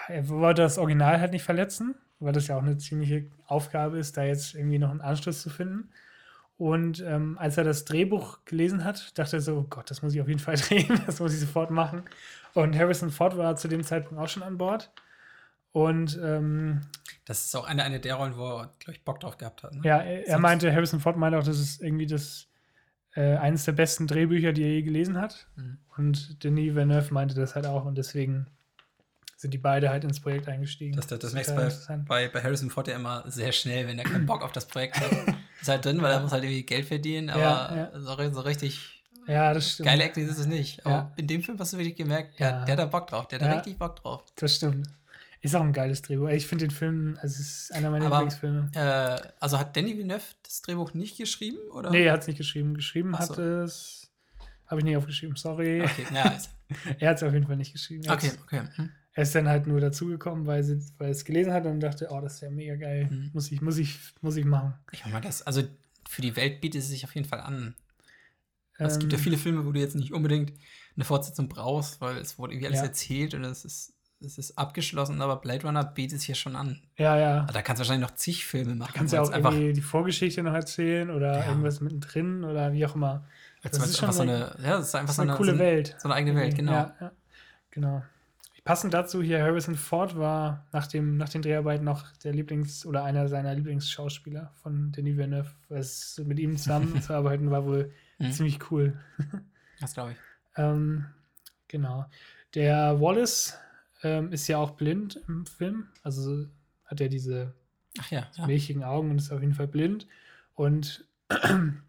[0.07, 4.17] Er wollte das Original halt nicht verletzen, weil das ja auch eine ziemliche Aufgabe ist,
[4.17, 5.89] da jetzt irgendwie noch einen Anschluss zu finden.
[6.60, 10.14] Und ähm, als er das Drehbuch gelesen hat, dachte er so, oh Gott, das muss
[10.14, 12.03] ich auf jeden Fall drehen, das muss ich sofort machen.
[12.53, 14.91] Und Harrison Ford war zu dem Zeitpunkt auch schon an Bord.
[15.72, 16.82] Und ähm,
[17.24, 19.74] das ist auch eine, eine der Rollen, wo er, glaube ich, Bock drauf gehabt hat.
[19.74, 19.82] Ne?
[19.86, 22.49] Ja, er, er meinte, Harrison Ford meinte auch, das ist irgendwie das
[23.16, 25.47] äh, eines der besten Drehbücher, die er je gelesen hat.
[25.55, 25.78] Mhm.
[25.95, 28.47] Und Denis Villeneuve meinte das halt auch und deswegen
[29.38, 30.97] sind die beide halt ins Projekt eingestiegen.
[30.97, 33.97] Das, das, das merkst du bei, bei, bei, Harrison Ford ja immer sehr schnell, wenn
[33.97, 35.36] er keinen Bock auf das Projekt hat.
[35.62, 37.99] Ist halt drin, weil er muss halt irgendwie Geld verdienen, aber ja, ja.
[37.99, 39.88] So, so, richtig Ja, das stimmt.
[39.88, 40.86] Geile Acting ist es nicht.
[40.86, 41.14] Aber ja.
[41.18, 42.66] in dem Film hast du wirklich gemerkt, der, ja.
[42.66, 43.28] der hat da Bock drauf.
[43.28, 44.24] Der hat da richtig Bock drauf.
[44.36, 44.88] Das stimmt.
[45.41, 46.28] Ist auch ein geiles Drehbuch.
[46.30, 48.72] Ich finde den Film, also es ist einer meiner Lieblingsfilme.
[48.76, 51.60] Äh, also hat Danny Villeneuve das Drehbuch nicht geschrieben?
[51.72, 51.91] Oder?
[51.91, 52.74] Nee, er hat es nicht geschrieben.
[52.74, 53.20] Geschrieben so.
[53.20, 54.12] hat es.
[54.68, 55.82] Habe ich nicht aufgeschrieben, sorry.
[55.82, 56.38] Okay, ja.
[56.99, 58.03] er hat es auf jeden Fall nicht geschrieben.
[58.03, 58.64] Er okay, okay.
[58.76, 58.91] Hm.
[59.14, 60.64] Er ist dann halt nur dazugekommen, weil,
[60.97, 63.10] weil er es gelesen hat und dachte, oh, das ist ja mega geil.
[63.10, 63.32] Hm.
[63.34, 64.76] Muss, ich, muss, ich, muss ich machen.
[64.91, 65.64] Ich meine, das, also
[66.07, 67.76] für die Welt bietet es sich auf jeden Fall an.
[68.78, 69.24] Ähm, es gibt ja ähm.
[69.24, 70.53] viele Filme, wo du jetzt nicht unbedingt
[70.95, 72.86] eine Fortsetzung brauchst, weil es wurde irgendwie alles ja.
[72.86, 76.82] erzählt und es ist es ist abgeschlossen, aber Blade Runner bietet es hier schon an.
[76.97, 77.45] Ja, ja.
[77.45, 78.91] da kannst du wahrscheinlich noch zig Filme machen.
[78.91, 81.47] Da kannst du auch irgendwie die Vorgeschichte noch erzählen oder ja.
[81.47, 83.26] irgendwas mittendrin oder wie auch immer.
[83.64, 85.95] Das, das ist, schon so eine, ja, das ist einfach so eine, coole so Welt.
[85.99, 86.72] So eine eigene Welt, genau.
[86.72, 87.12] Ja, ja.
[87.72, 88.03] Genau.
[88.70, 93.03] Passend dazu hier, Harrison Ford war nach, dem, nach den Dreharbeiten noch der Lieblings- oder
[93.03, 95.49] einer seiner Lieblingsschauspieler von Denis Villeneuve.
[95.70, 98.32] Es, mit ihm zusammen zu arbeiten war wohl mhm.
[98.32, 98.95] ziemlich cool.
[99.80, 100.17] das glaube ich.
[100.55, 101.07] Ähm,
[101.67, 102.05] genau.
[102.53, 103.57] Der Wallace
[104.03, 105.88] ähm, ist ja auch blind im Film.
[106.03, 106.45] Also
[106.86, 107.55] hat er diese
[108.11, 108.45] ja, ja.
[108.45, 110.05] milchigen Augen und ist auf jeden Fall blind.
[110.53, 111.07] Und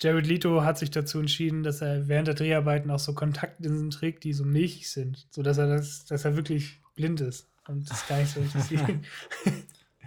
[0.00, 4.24] Jared Leto hat sich dazu entschieden, dass er während der Dreharbeiten auch so Kontaktlinsen trägt,
[4.24, 8.18] die so milchig sind, sodass er das, dass er wirklich blind ist und das gar
[8.18, 8.88] nicht so interessiert.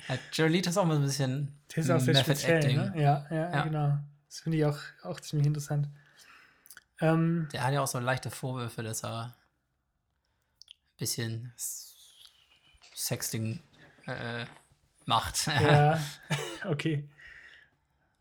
[0.08, 2.94] ja, Jared Leto ist auch mal so ein bisschen das ist auch sehr speziell, ne?
[2.96, 3.98] ja, ja, ja, genau.
[4.28, 5.90] Das finde ich auch, auch ziemlich interessant.
[7.02, 9.36] Ähm, der hat ja auch so leichte Vorwürfe, dass er
[10.98, 11.52] bisschen
[12.96, 13.60] Sexting
[14.06, 14.46] äh,
[15.06, 15.48] macht.
[15.48, 16.00] Ja,
[16.66, 17.10] okay.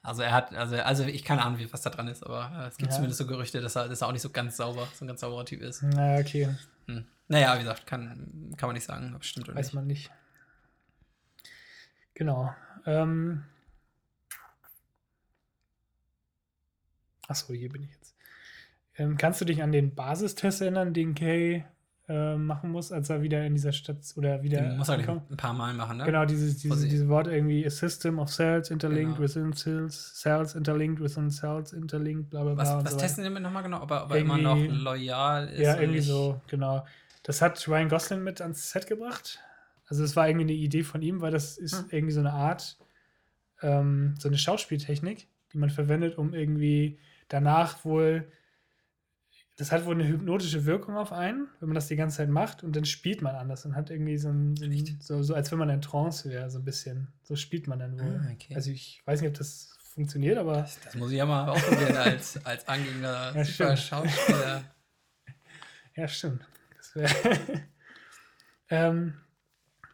[0.03, 2.79] Also er hat, also, also ich keine Ahnung, was da dran ist, aber äh, es
[2.79, 2.97] gibt ja.
[2.97, 5.21] zumindest so Gerüchte, dass er, dass er auch nicht so ganz sauber, so ein ganz
[5.21, 5.83] sauberer Typ ist.
[5.83, 6.49] Na, okay.
[6.87, 7.05] Hm.
[7.29, 9.75] Naja, wie gesagt, kann, kann man nicht sagen, ob es stimmt oder Weiß nicht.
[9.75, 10.11] man nicht.
[12.15, 12.55] Genau.
[12.87, 13.45] Ähm.
[17.29, 18.17] Achso, hier bin ich jetzt.
[18.97, 21.65] Ähm, kannst du dich an den Basistest erinnern, den Kay
[22.11, 24.61] äh, machen muss, als er wieder in dieser Stadt oder wieder.
[24.61, 26.05] Den muss er ein paar Mal machen, ne?
[26.05, 29.29] Genau, dieses, dieses, dieses Wort irgendwie a system of cells interlinked genau.
[29.29, 32.65] within cells, cells interlinked within cells interlinked, bla bla bla.
[32.65, 33.81] Was, was so testen damit nochmal genau?
[33.83, 35.61] Ob er, ob er immer noch loyal ist?
[35.61, 36.85] Ja, irgendwie so, genau.
[37.23, 39.39] Das hat Ryan Gosling mit ans Set gebracht.
[39.87, 41.87] Also, das war irgendwie eine Idee von ihm, weil das ist hm.
[41.91, 42.77] irgendwie so eine Art,
[43.63, 46.99] ähm, so eine Schauspieltechnik, die man verwendet, um irgendwie
[47.29, 48.27] danach wohl
[49.61, 52.65] das hat wohl eine hypnotische Wirkung auf einen, wenn man das die ganze Zeit macht
[52.65, 54.55] und dann spielt man anders und hat irgendwie so ein,
[55.01, 57.09] so, so als wenn man in Trance wäre, so ein bisschen.
[57.25, 58.23] So spielt man dann wohl.
[58.25, 58.55] Ah, okay.
[58.55, 60.63] Also ich weiß nicht, ob das funktioniert, aber.
[60.63, 64.65] Das, das muss ich ja mal ausprobieren als, als angehender ja, Schauspieler.
[65.95, 66.43] ja, stimmt.
[66.79, 67.41] Das wäre.
[68.71, 69.13] ähm,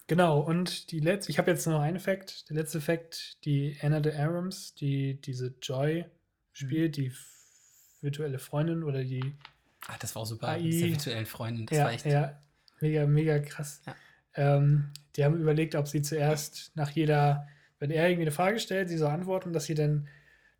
[0.06, 2.48] genau, und die letzte, ich habe jetzt noch einen Fact.
[2.50, 6.06] Der letzte Fact, die Anna de Arams, die diese Joy
[6.52, 7.02] spielt, mhm.
[7.02, 7.12] die
[8.00, 9.34] virtuelle Freundin oder die
[9.86, 10.48] Ah, das war auch super.
[10.48, 11.66] AI, mit der virtuellen Freundin.
[11.66, 12.06] Das ja, war echt.
[12.06, 12.40] Ja,
[12.80, 13.82] mega, mega krass.
[13.86, 13.94] Ja.
[14.36, 17.46] Ähm, die haben überlegt, ob sie zuerst nach jeder,
[17.78, 20.08] wenn er irgendwie eine Frage stellt, sie so antworten, dass sie dann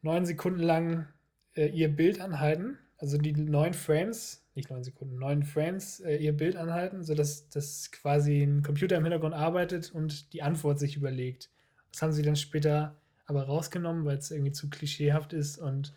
[0.02, 1.08] neun Sekunden lang
[1.54, 2.78] äh, ihr Bild anhalten.
[2.98, 7.90] Also die neun Frames, nicht neun Sekunden, neun Frames äh, ihr Bild anhalten, sodass das
[7.90, 11.50] quasi ein Computer im Hintergrund arbeitet und die Antwort sich überlegt.
[11.92, 12.96] Das haben sie dann später
[13.26, 15.92] aber rausgenommen, weil es irgendwie zu klischeehaft ist und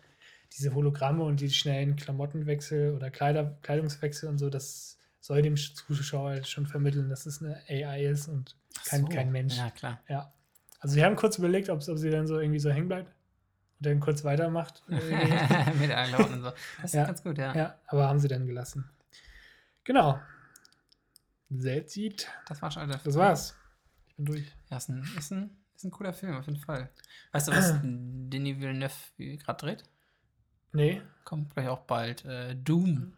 [0.52, 6.30] diese Hologramme und die schnellen Klamottenwechsel oder Kleider, Kleidungswechsel und so, das soll dem Zuschauer
[6.30, 9.08] halt schon vermitteln, dass es eine AI ist und kein, so.
[9.08, 9.56] kein Mensch.
[9.56, 10.00] Ja, klar.
[10.08, 10.32] Ja.
[10.80, 13.14] Also sie haben kurz überlegt, ob, ob sie dann so irgendwie so hängen bleibt
[13.78, 14.82] und dann kurz weitermacht.
[14.88, 16.50] Mit Einlauten und so.
[16.50, 17.54] Das ist ja, ganz gut, ja.
[17.54, 18.88] Ja, aber haben sie dann gelassen.
[19.84, 20.18] Genau.
[21.50, 22.28] Seltsieht.
[22.46, 23.56] Das war schon der Das war's.
[24.08, 24.56] Ich bin durch.
[24.70, 26.90] Ja, ist ein, ist, ein, ist ein cooler Film, auf jeden Fall.
[27.32, 29.84] Weißt du, was Denis Villeneuve gerade dreht?
[30.72, 31.02] Nee.
[31.24, 32.24] Kommt gleich auch bald.
[32.24, 33.12] Äh, Doom.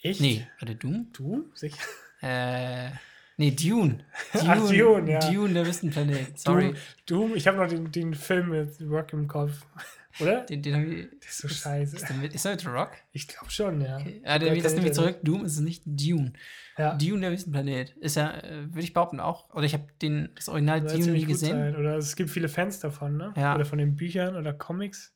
[0.00, 0.20] Echt?
[0.20, 1.12] Nee, warte, Doom?
[1.12, 1.46] Doom?
[1.54, 1.78] Sicher?
[2.22, 2.90] Äh,
[3.36, 4.04] nee, Dune.
[4.32, 5.30] Dune, Ach, Dune, ja.
[5.30, 6.38] Dune, der Wüstenplanet.
[6.38, 6.74] Sorry.
[7.06, 9.66] Doom, Doom ich habe noch den, den Film mit Rock im Kopf.
[10.20, 10.40] Oder?
[10.42, 11.08] Den, den habe ich.
[11.20, 11.96] Das ist so scheiße.
[11.96, 12.90] Ist, der, ist der mit Rock?
[13.12, 13.98] Ich glaube schon, ja.
[13.98, 14.20] Okay.
[14.24, 15.18] Ja, der, das nehme ich zurück.
[15.22, 16.32] Doom ist nicht Dune.
[16.76, 16.94] Ja.
[16.94, 17.90] Dune, der Wüstenplanet.
[17.98, 19.52] Ist ja, äh, würde ich behaupten, auch.
[19.54, 19.86] Oder ich habe
[20.34, 21.56] das Original Dune nie gesehen.
[21.56, 21.76] Sein.
[21.76, 23.32] Oder es gibt viele Fans davon, ne?
[23.36, 23.54] Ja.
[23.54, 25.14] Oder von den Büchern oder Comics.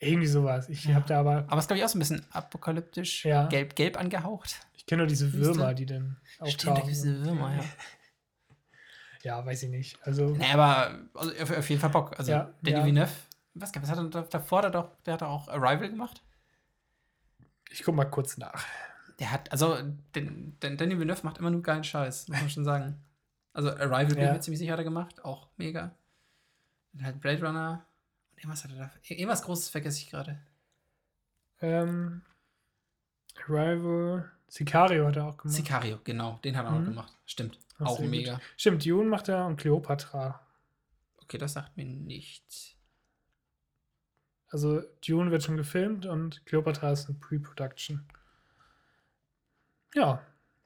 [0.00, 0.68] Irgendwie sowas.
[0.68, 0.94] Ich ja.
[0.94, 1.44] habe da aber.
[1.48, 3.46] Aber es ist, glaube ich, auch so ein bisschen apokalyptisch, ja.
[3.46, 4.60] gelb, gelb angehaucht.
[4.76, 6.82] Ich kenne nur diese Würmer, die dann auftauchen.
[6.82, 7.64] Stimmt, diese Würmer, ja.
[9.22, 9.98] ja, weiß ich nicht.
[10.06, 10.30] Also.
[10.30, 12.16] Nee, aber also auf, auf jeden Fall Bock.
[12.16, 12.84] Also, ja, Danny ja.
[12.84, 13.12] Villeneuve,
[13.54, 14.62] was, was hat er davor?
[14.62, 16.22] Der, doch, der hat auch Arrival gemacht?
[17.70, 18.64] Ich guck mal kurz nach.
[19.18, 19.76] Der hat, also,
[20.14, 23.02] den, den Danny Villeneuve macht immer nur geilen Scheiß, muss man schon sagen.
[23.52, 25.24] Also, Arrival bin ich mir ziemlich sicher, hat er gemacht.
[25.24, 25.90] Auch mega.
[26.92, 27.84] Dann halt Blade Runner.
[28.38, 28.90] Irgendwas hat er da.
[29.08, 30.40] Irgendwas Großes vergesse ich gerade.
[31.60, 32.22] Ähm,
[33.46, 34.30] Arrival.
[34.48, 35.56] Sicario hat er auch gemacht.
[35.56, 36.38] Sicario, genau.
[36.44, 36.78] Den hat er mhm.
[36.78, 37.16] auch gemacht.
[37.26, 37.58] Stimmt.
[37.78, 38.34] Das auch mega.
[38.34, 38.42] Gut.
[38.56, 40.40] Stimmt, Dune macht er und Cleopatra.
[41.22, 42.76] Okay, das sagt mir nichts.
[44.48, 48.06] Also Dune wird schon gefilmt und Cleopatra ist eine Pre-Production.
[49.94, 50.22] Ja.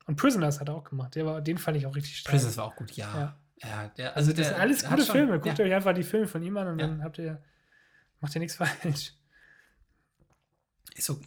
[0.06, 1.14] Und Prisoners hat er auch gemacht.
[1.14, 2.32] Der war, den fand ich auch richtig stark.
[2.32, 3.08] Prisoners war auch gut, ja.
[3.14, 3.68] ja.
[3.68, 5.40] ja der, also, also das der, sind alles gute schon, Filme.
[5.40, 5.64] Guckt ja.
[5.64, 7.42] euch einfach die Filme von ihm an und dann habt ihr,
[8.22, 9.12] macht ihr nichts falsch.
[10.94, 11.20] Ist so,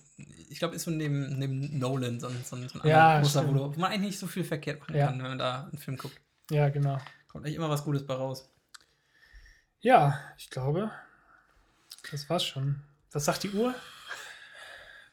[0.50, 3.48] ich glaube, ist so neben, neben Nolan so ein, so ein, so ein ja, Muster,
[3.48, 6.20] wo, man eigentlich nicht so viel verkehrt machen kann, wenn man da einen Film guckt.
[6.52, 7.00] Ja, genau.
[7.28, 8.52] Kommt echt immer was Gutes bei raus.
[9.80, 10.92] Ja, ich glaube,
[12.12, 12.82] das war's schon.
[13.12, 13.74] Was sagt die Uhr?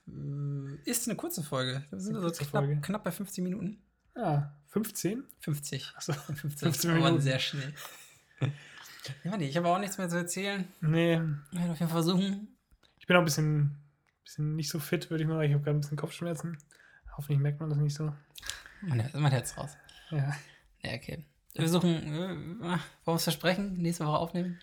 [0.06, 1.84] Äh, ist eine kurze Folge.
[1.90, 3.82] Wir sind also knapp, knapp, bei 15 Minuten.
[4.14, 5.24] Ah, 15?
[5.40, 5.92] 50.
[5.96, 7.20] Achso, 15, 15 Minuten.
[7.20, 7.74] sehr schnell.
[9.24, 10.66] ja, nee, ich habe auch nichts mehr zu erzählen.
[10.80, 11.14] Nee.
[11.50, 12.56] Ich werde auf jeden Fall versuchen.
[12.98, 13.76] Ich bin auch ein bisschen,
[14.24, 15.48] bisschen nicht so fit, würde ich mal sagen.
[15.48, 16.58] Ich habe gerade ein bisschen Kopfschmerzen.
[17.16, 18.12] Hoffentlich merkt man das nicht so.
[18.80, 19.76] Man, man hört es raus.
[20.10, 20.34] Ja.
[20.82, 21.24] Ja, okay.
[21.54, 23.74] Wir versuchen, äh, wollen wir es versprechen?
[23.74, 24.58] Nächste Woche aufnehmen?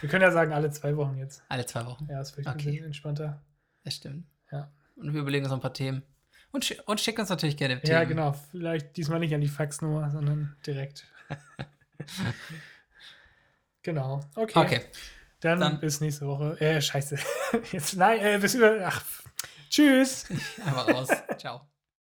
[0.00, 1.42] Wir können ja sagen, alle zwei Wochen jetzt.
[1.48, 2.06] Alle zwei Wochen.
[2.10, 2.68] Ja, ist vielleicht okay.
[2.68, 3.42] ein bisschen entspannter.
[3.84, 4.26] Das stimmt.
[4.50, 4.72] Ja.
[4.96, 6.02] Und wir überlegen uns ein paar Themen.
[6.52, 7.92] Und, sch und schick uns natürlich gerne Themen.
[7.92, 8.32] Ja, genau.
[8.32, 11.06] Vielleicht diesmal nicht an die Faxnummer, sondern direkt.
[13.86, 14.20] genau.
[14.34, 14.58] Okay.
[14.58, 14.80] Okay.
[15.40, 16.60] Dann, Dann, bis nächste Woche.
[16.60, 17.16] Äh, scheiße.
[17.72, 18.78] Jetzt, nein, äh, bis über.
[18.84, 19.02] Ach,
[19.70, 20.26] tschüss.
[20.66, 21.08] Einfach raus.
[21.38, 21.66] Ciao.